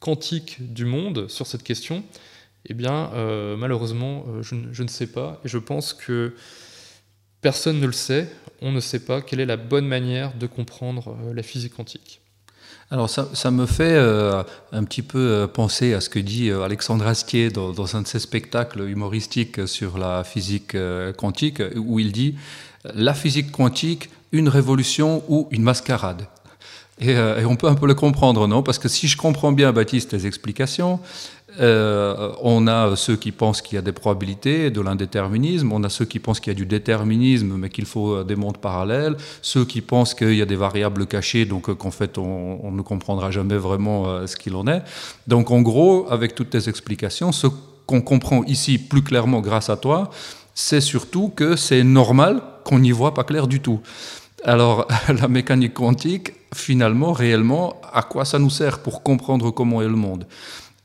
quantique 0.00 0.72
du 0.72 0.86
monde 0.86 1.28
sur 1.28 1.46
cette 1.46 1.62
question? 1.62 2.04
Eh 2.66 2.74
bien, 2.74 3.10
euh, 3.14 3.56
malheureusement, 3.56 4.24
euh, 4.28 4.42
je, 4.42 4.82
ne 4.82 4.88
sais 4.88 5.06
pas. 5.06 5.40
Et 5.44 5.48
je 5.48 5.58
pense 5.58 5.94
que 5.94 6.34
personne 7.40 7.80
ne 7.80 7.86
le 7.86 7.92
sait. 7.92 8.30
On 8.60 8.72
ne 8.72 8.80
sait 8.80 9.00
pas 9.00 9.22
quelle 9.22 9.40
est 9.40 9.46
la 9.46 9.56
bonne 9.56 9.86
manière 9.86 10.34
de 10.36 10.46
comprendre 10.46 11.16
euh, 11.24 11.34
la 11.34 11.42
physique 11.42 11.74
quantique. 11.74 12.20
Alors 12.92 13.08
ça, 13.08 13.50
me 13.52 13.66
fait 13.66 13.96
un 13.96 14.82
petit 14.82 15.02
peu 15.02 15.48
penser 15.54 15.94
à 15.94 16.00
ce 16.00 16.08
que 16.08 16.18
dit 16.18 16.50
Alexandre 16.50 17.06
Astier 17.06 17.48
dans, 17.48 17.70
dans, 17.70 17.94
un 17.94 18.02
de 18.02 18.08
ses 18.08 18.18
spectacles 18.18 18.80
humoristiques 18.80 19.68
sur 19.68 19.96
la 19.96 20.24
physique 20.24 20.76
quantique, 21.16 21.62
où 21.76 22.00
il 22.00 22.10
dit 22.10 22.34
La 22.82 23.14
physique 23.14 23.52
quantique, 23.52 24.10
une 24.32 24.48
révolution 24.48 25.22
ou 25.28 25.46
une 25.52 25.62
mascarade 25.62 26.26
Et, 27.00 27.12
et, 27.12 27.44
on 27.46 27.56
peut 27.56 27.68
un 27.68 27.74
peu 27.74 27.86
le 27.86 27.94
comprendre, 27.94 28.46
non? 28.46 28.62
Parce 28.62 28.78
que 28.78 28.88
si 28.88 29.08
je 29.08 29.16
comprends 29.16 29.52
bien, 29.52 29.72
Baptiste, 29.72 30.10
tes 30.10 30.26
explications, 30.26 31.00
euh, 31.58 32.32
on 32.42 32.66
a 32.68 32.94
ceux 32.96 33.16
qui 33.16 33.32
pensent 33.32 33.60
qu'il 33.60 33.76
y 33.76 33.78
a 33.78 33.82
des 33.82 33.92
probabilités, 33.92 34.70
de 34.70 34.80
l'indéterminisme, 34.80 35.72
on 35.72 35.82
a 35.82 35.88
ceux 35.88 36.04
qui 36.04 36.18
pensent 36.18 36.38
qu'il 36.38 36.52
y 36.52 36.56
a 36.56 36.58
du 36.58 36.66
déterminisme, 36.66 37.54
mais 37.56 37.70
qu'il 37.70 37.86
faut 37.86 38.14
euh, 38.14 38.24
des 38.24 38.36
mondes 38.36 38.58
parallèles, 38.58 39.16
ceux 39.42 39.64
qui 39.64 39.80
pensent 39.80 40.14
qu'il 40.14 40.34
y 40.34 40.42
a 40.42 40.46
des 40.46 40.56
variables 40.56 41.06
cachées, 41.06 41.46
donc 41.46 41.68
euh, 41.68 41.74
qu'en 41.74 41.90
fait 41.90 42.18
on, 42.18 42.70
ne 42.70 42.82
comprendra 42.82 43.30
jamais 43.30 43.56
vraiment 43.56 44.26
ce 44.26 44.36
qu'il 44.36 44.54
en 44.54 44.66
est. 44.66 44.82
Donc 45.26 45.50
en 45.50 45.60
gros, 45.60 46.06
avec 46.10 46.34
toutes 46.34 46.50
tes 46.50 46.68
explications, 46.68 47.32
ce 47.32 47.48
qu'on 47.86 48.00
comprend 48.00 48.44
ici 48.44 48.78
plus 48.78 49.02
clairement 49.02 49.40
grâce 49.40 49.70
à 49.70 49.76
toi, 49.76 50.10
c'est 50.54 50.80
surtout 50.80 51.32
que 51.34 51.56
c'est 51.56 51.82
normal 51.82 52.42
qu'on 52.64 52.78
n'y 52.78 52.92
voit 52.92 53.12
pas 53.12 53.24
clair 53.24 53.48
du 53.48 53.60
tout. 53.60 53.80
Alors, 54.44 54.88
la 55.08 55.28
mécanique 55.28 55.74
quantique, 55.74 56.32
finalement, 56.54 57.12
réellement, 57.12 57.80
à 57.92 58.02
quoi 58.02 58.24
ça 58.24 58.38
nous 58.38 58.50
sert 58.50 58.80
pour 58.80 59.02
comprendre 59.02 59.50
comment 59.50 59.82
est 59.82 59.88
le 59.88 59.96
monde? 59.96 60.26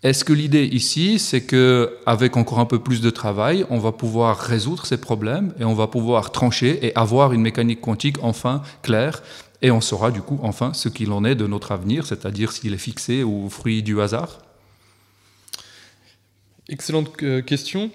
Est-ce 0.03 0.23
que 0.23 0.33
l'idée 0.33 0.65
ici, 0.65 1.17
c'est 1.17 1.41
que 1.41 1.97
avec 2.05 2.37
encore 2.37 2.59
un 2.59 2.65
peu 2.65 2.77
plus 2.77 3.01
de 3.01 3.09
travail, 3.09 3.65
on 3.71 3.79
va 3.79 3.91
pouvoir 3.91 4.37
résoudre 4.37 4.85
ces 4.85 4.97
problèmes 4.97 5.53
et 5.59 5.63
on 5.63 5.73
va 5.73 5.87
pouvoir 5.87 6.31
trancher 6.31 6.85
et 6.85 6.95
avoir 6.95 7.33
une 7.33 7.41
mécanique 7.41 7.81
quantique 7.81 8.17
enfin 8.21 8.61
claire 8.83 9.23
et 9.63 9.71
on 9.71 9.81
saura 9.81 10.11
du 10.11 10.21
coup 10.21 10.39
enfin 10.43 10.73
ce 10.73 10.89
qu'il 10.89 11.11
en 11.11 11.25
est 11.25 11.33
de 11.33 11.47
notre 11.47 11.71
avenir, 11.71 12.05
c'est-à-dire 12.05 12.51
s'il 12.51 12.75
est 12.75 12.77
fixé 12.77 13.23
ou 13.23 13.49
fruit 13.49 13.81
du 13.81 13.99
hasard? 13.99 14.37
Excellente 16.69 17.11
euh, 17.23 17.41
question. 17.41 17.89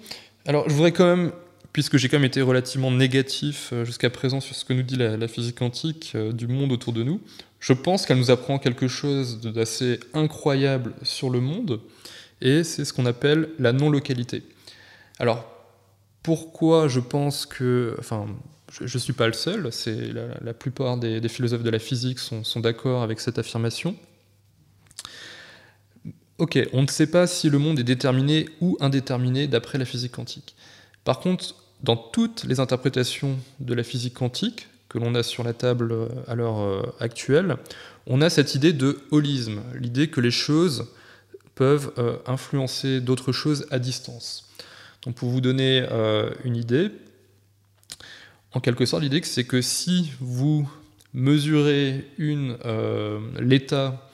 Alors 0.45 0.67
je 0.67 0.73
voudrais 0.73 0.91
quand 0.91 1.05
même, 1.05 1.31
puisque 1.73 1.97
j'ai 1.97 2.09
quand 2.09 2.17
même 2.17 2.25
été 2.25 2.41
relativement 2.41 2.91
négatif 2.91 3.69
euh, 3.71 3.85
jusqu'à 3.85 4.09
présent 4.09 4.41
sur 4.41 4.55
ce 4.55 4.65
que 4.65 4.73
nous 4.73 4.83
dit 4.83 4.95
la, 4.97 5.27
physique 5.27 5.57
quantique 5.57 6.13
euh, 6.15 6.31
du 6.31 6.47
monde 6.47 6.71
autour 6.71 6.93
de 6.93 7.03
nous, 7.03 7.21
je 7.59 7.73
pense 7.73 8.05
qu'elle 8.05 8.17
nous 8.17 8.31
apprend 8.31 8.59
quelque 8.59 8.87
chose 8.87 9.39
d'assez 9.41 9.99
incroyable 10.13 10.93
sur 11.03 11.29
le 11.29 11.39
monde 11.39 11.79
et 12.41 12.63
c'est 12.63 12.85
ce 12.85 12.93
qu'on 12.93 13.05
appelle 13.05 13.49
la 13.59 13.71
non-localité. 13.71 14.43
Alors, 15.19 15.45
pourquoi 16.23 16.87
je 16.87 16.99
pense 16.99 17.45
que... 17.45 17.95
Enfin, 17.99 18.25
je 18.71 18.83
ne 18.83 18.99
suis 18.99 19.13
pas 19.13 19.27
le 19.27 19.33
seul, 19.33 19.71
c'est 19.71 20.11
la, 20.41 20.53
plupart 20.53 20.97
des, 20.97 21.27
philosophes 21.27 21.63
de 21.63 21.69
la 21.69 21.79
physique 21.79 22.19
sont, 22.19 22.43
sont 22.43 22.61
d'accord 22.61 23.03
avec 23.03 23.19
cette 23.19 23.37
affirmation. 23.37 23.95
Ok, 26.37 26.57
on 26.73 26.81
ne 26.81 26.87
sait 26.87 27.07
pas 27.07 27.27
si 27.27 27.49
le 27.49 27.59
monde 27.59 27.79
est 27.79 27.83
déterminé 27.83 28.47
ou 28.61 28.77
indéterminé 28.79 29.47
d'après 29.47 29.77
la 29.77 29.85
physique 29.85 30.13
quantique. 30.13 30.55
Par 31.03 31.19
contre, 31.19 31.55
dans 31.83 31.97
toutes 31.97 32.43
les 32.43 32.59
interprétations 32.59 33.37
de 33.59 33.73
la 33.73 33.83
physique 33.83 34.13
quantique 34.13 34.67
que 34.89 34.99
l'on 34.99 35.15
a 35.15 35.23
sur 35.23 35.43
la 35.43 35.53
table 35.53 35.91
euh, 35.91 36.07
à 36.27 36.35
l'heure 36.35 36.59
euh, 36.59 36.81
actuelle, 36.99 37.57
on 38.07 38.21
a 38.21 38.29
cette 38.29 38.55
idée 38.55 38.73
de 38.73 38.99
holisme, 39.11 39.61
l'idée 39.79 40.09
que 40.09 40.21
les 40.21 40.31
choses 40.31 40.87
peuvent 41.55 41.93
euh, 41.97 42.17
influencer 42.25 42.99
d'autres 42.99 43.31
choses 43.31 43.65
à 43.71 43.79
distance. 43.79 44.49
Donc 45.03 45.15
pour 45.15 45.29
vous 45.29 45.41
donner 45.41 45.83
une 46.43 46.55
idée, 46.55 46.91
en 48.53 48.59
quelque 48.59 48.85
sorte, 48.85 49.01
l'idée 49.01 49.19
c'est 49.23 49.45
que 49.45 49.59
si 49.59 50.11
vous 50.19 50.69
mesurez 51.15 52.05
l'état 53.39 54.07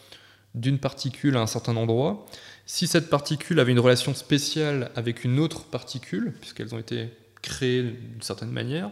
d'une 0.55 0.79
particule 0.79 1.35
à 1.35 1.41
un 1.41 1.47
certain 1.47 1.75
endroit, 1.75 2.25
si 2.67 2.85
cette 2.85 3.09
particule 3.09 3.59
avait 3.59 3.71
une 3.71 3.79
relation 3.79 4.13
spéciale 4.13 4.91
avec 4.95 5.23
une 5.23 5.39
autre 5.39 5.63
particule, 5.63 6.33
puisqu'elles 6.39 6.75
ont 6.75 6.79
été 6.79 7.09
créées 7.41 7.81
d'une 7.81 8.21
certaine 8.21 8.51
manière, 8.51 8.91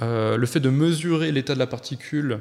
le 0.00 0.44
fait 0.46 0.60
de 0.60 0.70
mesurer 0.70 1.30
l'état 1.30 1.54
de 1.54 1.58
la 1.58 1.68
particule 1.68 2.40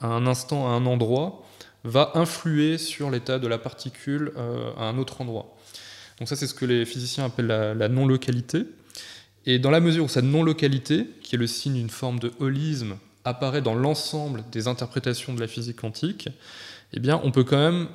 à 0.00 0.08
un 0.08 0.26
instant, 0.26 0.68
à 0.68 0.72
un 0.72 0.86
endroit, 0.86 1.46
va 1.84 2.12
influer 2.14 2.78
sur 2.78 3.10
l'état 3.10 3.38
de 3.38 3.46
la 3.46 3.58
particule 3.58 4.32
euh, 4.36 4.70
à 4.76 4.84
un 4.84 4.98
autre 4.98 5.20
endroit. 5.20 5.56
Donc 6.18 6.28
ça, 6.28 6.36
c'est 6.36 6.46
ce 6.46 6.54
que 6.54 6.66
les 6.66 6.84
physiciens 6.84 7.26
appellent 7.26 7.46
la, 7.46 7.88
non-localité. 7.88 8.66
Et 9.46 9.58
dans 9.58 9.70
la 9.70 9.80
mesure 9.80 10.04
où 10.04 10.08
cette 10.08 10.24
non-localité, 10.24 11.06
qui 11.22 11.36
est 11.36 11.38
le 11.38 11.46
signe 11.46 11.74
d'une 11.74 11.88
forme 11.88 12.18
de 12.18 12.32
holisme, 12.40 12.96
apparaît 13.24 13.62
dans 13.62 13.74
l'ensemble 13.74 14.44
des 14.52 14.68
interprétations 14.68 15.32
de 15.32 15.40
la 15.40 15.46
physique 15.46 15.80
quantique, 15.80 16.28
eh 16.92 17.00
bien, 17.00 17.20
on 17.24 17.30
peut 17.30 17.44
quand 17.44 17.56
même 17.56 17.88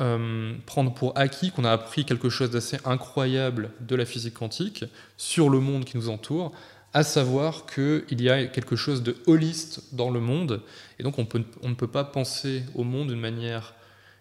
euh, 0.00 0.54
prendre 0.66 0.94
pour 0.94 1.16
acquis 1.18 1.50
qu'on 1.50 1.64
a 1.64 1.72
appris 1.72 2.04
quelque 2.04 2.28
chose 2.28 2.50
d'assez 2.50 2.78
incroyable 2.84 3.70
de 3.80 3.96
la 3.96 4.04
physique 4.04 4.34
quantique 4.34 4.84
sur 5.16 5.50
le 5.50 5.60
monde 5.60 5.84
qui 5.84 5.96
nous 5.96 6.08
entoure, 6.08 6.52
à 6.94 7.02
savoir 7.02 7.66
qu'il 7.66 8.20
y 8.22 8.30
a 8.30 8.46
quelque 8.46 8.76
chose 8.76 9.02
de 9.02 9.16
holiste 9.26 9.94
dans 9.94 10.10
le 10.10 10.20
monde, 10.20 10.62
et 10.98 11.02
donc 11.02 11.18
on, 11.18 11.68
ne 11.68 11.74
peut 11.74 11.86
pas 11.86 12.04
penser 12.04 12.62
au 12.74 12.84
monde 12.84 13.08
d'une 13.08 13.20
manière 13.20 13.74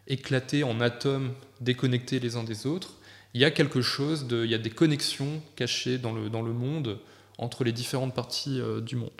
éclatée 0.08 0.64
en 0.64 0.82
atomes 0.82 1.34
déconnectés 1.62 2.20
les 2.20 2.36
uns 2.36 2.44
des 2.44 2.66
autres. 2.66 2.94
Il 3.34 3.42
y 3.42 3.46
a 3.46 3.52
quelque 3.52 3.82
chose, 3.82 4.26
il 4.32 4.50
y 4.50 4.56
a 4.56 4.58
des 4.58 4.70
connexions 4.70 5.42
cachées 5.56 5.98
dans 5.98 6.12
le, 6.14 6.30
dans 6.30 6.42
le 6.42 6.54
monde 6.54 7.00
entre 7.38 7.64
les 7.64 7.72
différentes 7.72 8.16
parties 8.16 8.60
euh, 8.60 8.82
du 8.82 8.96
monde. 8.96 9.12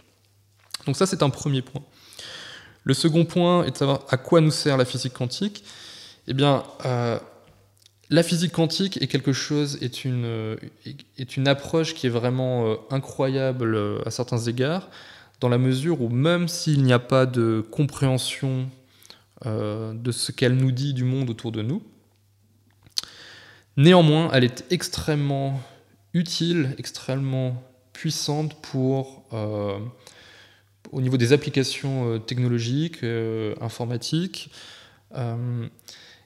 Donc 0.86 0.96
ça 0.96 1.06
c'est 1.06 1.22
un 1.24 1.30
premier 1.30 1.62
point. 1.62 1.84
Le 2.84 2.94
second 2.94 3.26
point 3.26 3.66
est 3.66 3.72
de 3.72 3.78
savoir 3.78 4.06
à 4.10 4.18
quoi 4.18 4.40
nous 4.42 4.52
sert 4.52 4.78
la 4.78 4.86
physique 4.86 5.14
quantique. 5.14 5.64
Eh 6.28 6.34
bien, 6.34 6.64
euh, 6.86 7.20
la 8.10 8.24
physique 8.24 8.54
quantique 8.54 9.02
est 9.02 9.08
quelque 9.08 9.34
chose, 9.34 9.78
est 9.82 10.06
une, 10.06 10.58
une 11.36 11.48
approche 11.48 11.94
qui 11.94 12.08
est 12.08 12.10
vraiment 12.10 12.66
euh, 12.66 12.76
incroyable 12.90 13.76
euh, 13.76 14.00
à 14.06 14.12
certains 14.12 14.40
égards, 14.40 14.90
dans 15.42 15.50
la 15.50 15.58
mesure 15.58 16.02
où 16.02 16.08
même 16.08 16.48
s'il 16.48 16.84
n'y 16.84 16.94
a 16.94 17.00
pas 17.00 17.26
de 17.26 17.66
compréhension 17.70 18.70
euh, 19.46 19.94
de 19.94 20.12
ce 20.14 20.32
qu'elle 20.32 20.56
nous 20.56 20.72
dit 20.72 20.94
du 20.94 21.04
monde 21.04 21.30
autour 21.30 21.52
de 21.52 21.62
nous, 21.62 21.84
néanmoins, 23.76 24.30
elle 24.32 24.46
est 24.46 24.64
extrêmement 24.70 25.62
utile, 26.14 26.76
extrêmement 26.78 27.62
puissante 27.92 28.54
pour, 28.62 29.24
au 30.92 31.02
niveau 31.02 31.18
des 31.18 31.34
applications 31.34 32.20
technologiques, 32.20 33.04
informatiques. 33.60 34.52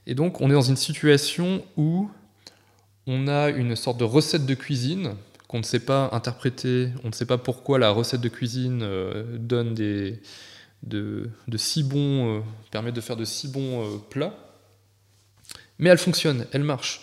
Et 0.08 0.16
donc 0.16 0.42
on 0.42 0.50
est 0.50 0.54
dans 0.54 0.62
une 0.62 0.78
situation 0.78 1.64
où 1.78 2.10
on 3.08 3.28
a 3.28 3.50
une 3.50 3.76
sorte 3.76 3.98
de 3.98 4.04
recette 4.04 4.46
de 4.46 4.54
cuisine 4.54 5.16
qu'on 5.48 5.60
ne 5.60 5.64
sait 5.64 5.82
pas 5.82 6.10
interpréter, 6.14 6.90
on 7.04 7.10
ne 7.10 7.14
sait 7.14 7.26
pas 7.26 7.38
pourquoi 7.38 7.78
la 7.78 7.90
recette 7.90 8.22
de 8.22 8.30
cuisine 8.30 8.84
euh, 8.84 9.38
donne 9.38 9.74
des, 9.74 10.22
de, 10.84 11.30
si 11.58 11.84
bons, 11.84 12.38
euh, 12.38 12.42
permet 12.72 12.94
de 12.94 13.02
faire 13.02 13.18
de 13.18 13.26
si 13.26 13.50
bons 13.50 13.84
euh, 13.84 13.98
plats, 14.10 14.34
mais 15.78 15.90
elle 15.90 15.98
fonctionne, 15.98 16.46
elle 16.54 16.64
marche. 16.64 17.02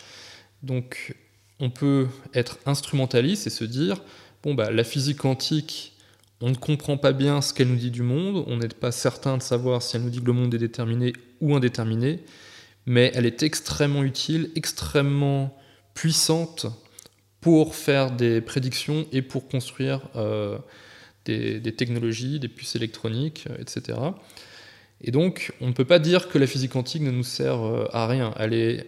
Donc 0.62 1.14
on 1.60 1.68
peut 1.68 2.06
être 2.32 2.58
instrumentaliste 2.64 3.46
et 3.46 3.50
se 3.50 3.64
dire, 3.64 4.00
bon 4.42 4.54
bah 4.54 4.70
la 4.70 4.84
physique 4.84 5.18
quantique, 5.18 5.92
on 6.40 6.48
ne 6.48 6.54
comprend 6.54 6.96
pas 6.96 7.12
bien 7.12 7.42
ce 7.42 7.52
qu'elle 7.52 7.68
nous 7.68 7.76
dit 7.76 7.90
du 7.90 8.02
monde, 8.02 8.44
on 8.46 8.56
n'est 8.56 8.68
pas 8.68 8.92
certain 8.92 9.36
de 9.36 9.42
savoir 9.42 9.82
si 9.82 9.96
elle 9.96 10.02
nous 10.02 10.10
dit 10.10 10.20
que 10.20 10.26
le 10.26 10.32
monde 10.32 10.54
est 10.54 10.58
déterminé 10.58 11.12
ou 11.40 11.54
indéterminé, 11.54 12.24
mais 12.88 13.12
elle 13.14 13.26
est 13.26 13.42
extrêmement 13.42 14.02
utile, 14.02 14.50
extrêmement 14.56 15.54
puissante 15.92 16.66
pour 17.42 17.74
faire 17.74 18.10
des 18.10 18.40
prédictions 18.40 19.06
et 19.12 19.20
pour 19.20 19.46
construire 19.46 20.00
euh, 20.16 20.58
des, 21.26 21.60
technologies, 21.76 22.40
des 22.40 22.48
puces 22.48 22.76
électroniques, 22.76 23.44
euh, 23.50 23.58
etc. 23.60 23.98
Et 25.02 25.10
donc, 25.10 25.52
on 25.60 25.66
ne 25.66 25.72
peut 25.72 25.84
pas 25.84 25.98
dire 25.98 26.30
que 26.30 26.38
la 26.38 26.46
physique 26.46 26.72
quantique 26.72 27.02
ne 27.02 27.10
nous 27.10 27.24
sert 27.24 27.60
euh, 27.62 27.86
à 27.92 28.06
rien. 28.06 28.32
Elle, 28.38 28.86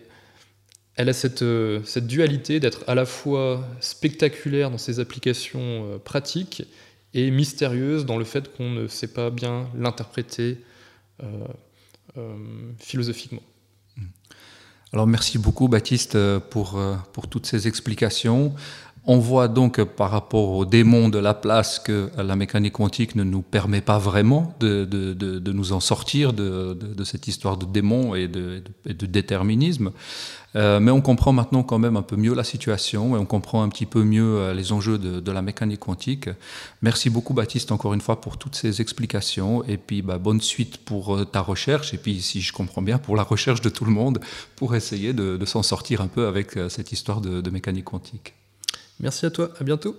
a 1.09 1.13
cette, 1.13 1.45
cette 1.85 2.07
dualité 2.07 2.59
d'être 2.59 2.85
à 2.87 2.95
la 2.95 3.05
fois 3.05 3.69
spectaculaire 3.81 4.71
dans 4.71 4.79
ses 4.79 4.99
applications 4.99 6.01
pratiques 6.05 6.65
et 7.13 7.31
mystérieuse 7.31 8.07
dans 8.07 8.17
le 8.17 8.25
fait 8.25 8.51
qu'on 8.57 8.71
ne 8.71 8.87
sait 8.87 9.13
pas 9.13 9.31
bien 9.31 9.69
l'interpréter 9.75 10.59
philosophiquement. 12.79 13.43
Alors 14.93 15.07
merci 15.07 15.39
beaucoup 15.39 15.69
Baptiste 15.69 16.15
pour, 16.51 16.77
euh, 16.77 16.97
pour 17.13 17.29
toutes 17.29 17.47
ces 17.47 17.69
explications. 17.69 18.53
On 19.07 19.19
voit 19.19 19.49
donc 19.49 19.83
par 19.83 20.11
rapport 20.11 20.51
au 20.51 20.67
démon 20.67 21.09
de 21.09 21.19
la 21.19 21.33
place 21.33 21.79
que 21.79 22.11
la 22.19 22.37
mécanique 22.37 22.75
quantique 22.75 23.15
ne 23.15 23.25
nous 23.25 23.41
permet 23.41 23.81
pas 23.81 23.99
vraiment 23.99 24.55
de, 24.61 24.85
de, 24.85 25.15
de, 25.15 25.53
nous 25.53 25.73
en 25.73 25.81
sortir 25.81 26.35
de, 26.35 26.77
cette 27.05 27.27
histoire 27.27 27.57
de 27.57 27.65
démon 27.65 28.15
et 28.15 28.29
de, 28.29 28.63
déterminisme. 28.85 29.93
Euh, 30.57 30.81
mais 30.81 30.91
on 30.91 31.01
comprend 31.01 31.33
maintenant 31.33 31.63
quand 31.63 31.79
même 31.79 31.97
un 31.97 32.03
peu 32.03 32.17
mieux 32.17 32.35
la 32.35 32.45
situation 32.45 33.17
et 33.17 33.19
on 33.19 33.25
comprend 33.25 33.63
un 33.63 33.69
petit 33.69 33.87
peu 33.87 34.03
mieux 34.03 34.39
euh, 34.39 34.53
les 34.53 34.73
enjeux 34.73 34.99
de, 34.99 35.33
la 35.33 35.43
mécanique 35.43 35.81
quantique. 35.81 36.29
Merci 36.83 37.09
beaucoup 37.09 37.35
Baptiste 37.35 37.71
encore 37.71 37.95
une 37.95 38.01
fois 38.01 38.21
pour 38.21 38.37
toutes 38.37 38.57
ces 38.57 38.81
explications 38.81 39.65
et 39.65 39.77
puis 39.77 40.03
bah, 40.03 40.19
bonne 40.19 40.41
suite 40.41 40.79
pour 40.79 41.17
euh, 41.17 41.25
ta 41.25 41.41
recherche 41.41 41.95
et 41.95 41.99
puis 41.99 42.21
si 42.21 42.41
je 42.41 42.53
comprends 42.53 42.83
bien 42.83 42.99
pour 42.99 43.15
la 43.15 43.23
recherche 43.23 43.61
de 43.61 43.69
tout 43.69 43.85
le 43.85 43.93
monde 43.93 44.21
pour 44.57 44.75
essayer 44.75 45.13
de, 45.13 45.45
s'en 45.45 45.63
sortir 45.63 46.01
un 46.01 46.09
peu 46.09 46.27
avec 46.27 46.59
cette 46.69 46.91
histoire 46.93 47.21
de 47.21 47.51
mécanique 47.51 47.85
quantique. 47.85 48.35
Merci 49.01 49.25
à 49.25 49.31
toi, 49.31 49.51
à 49.59 49.65
bientôt. 49.65 49.97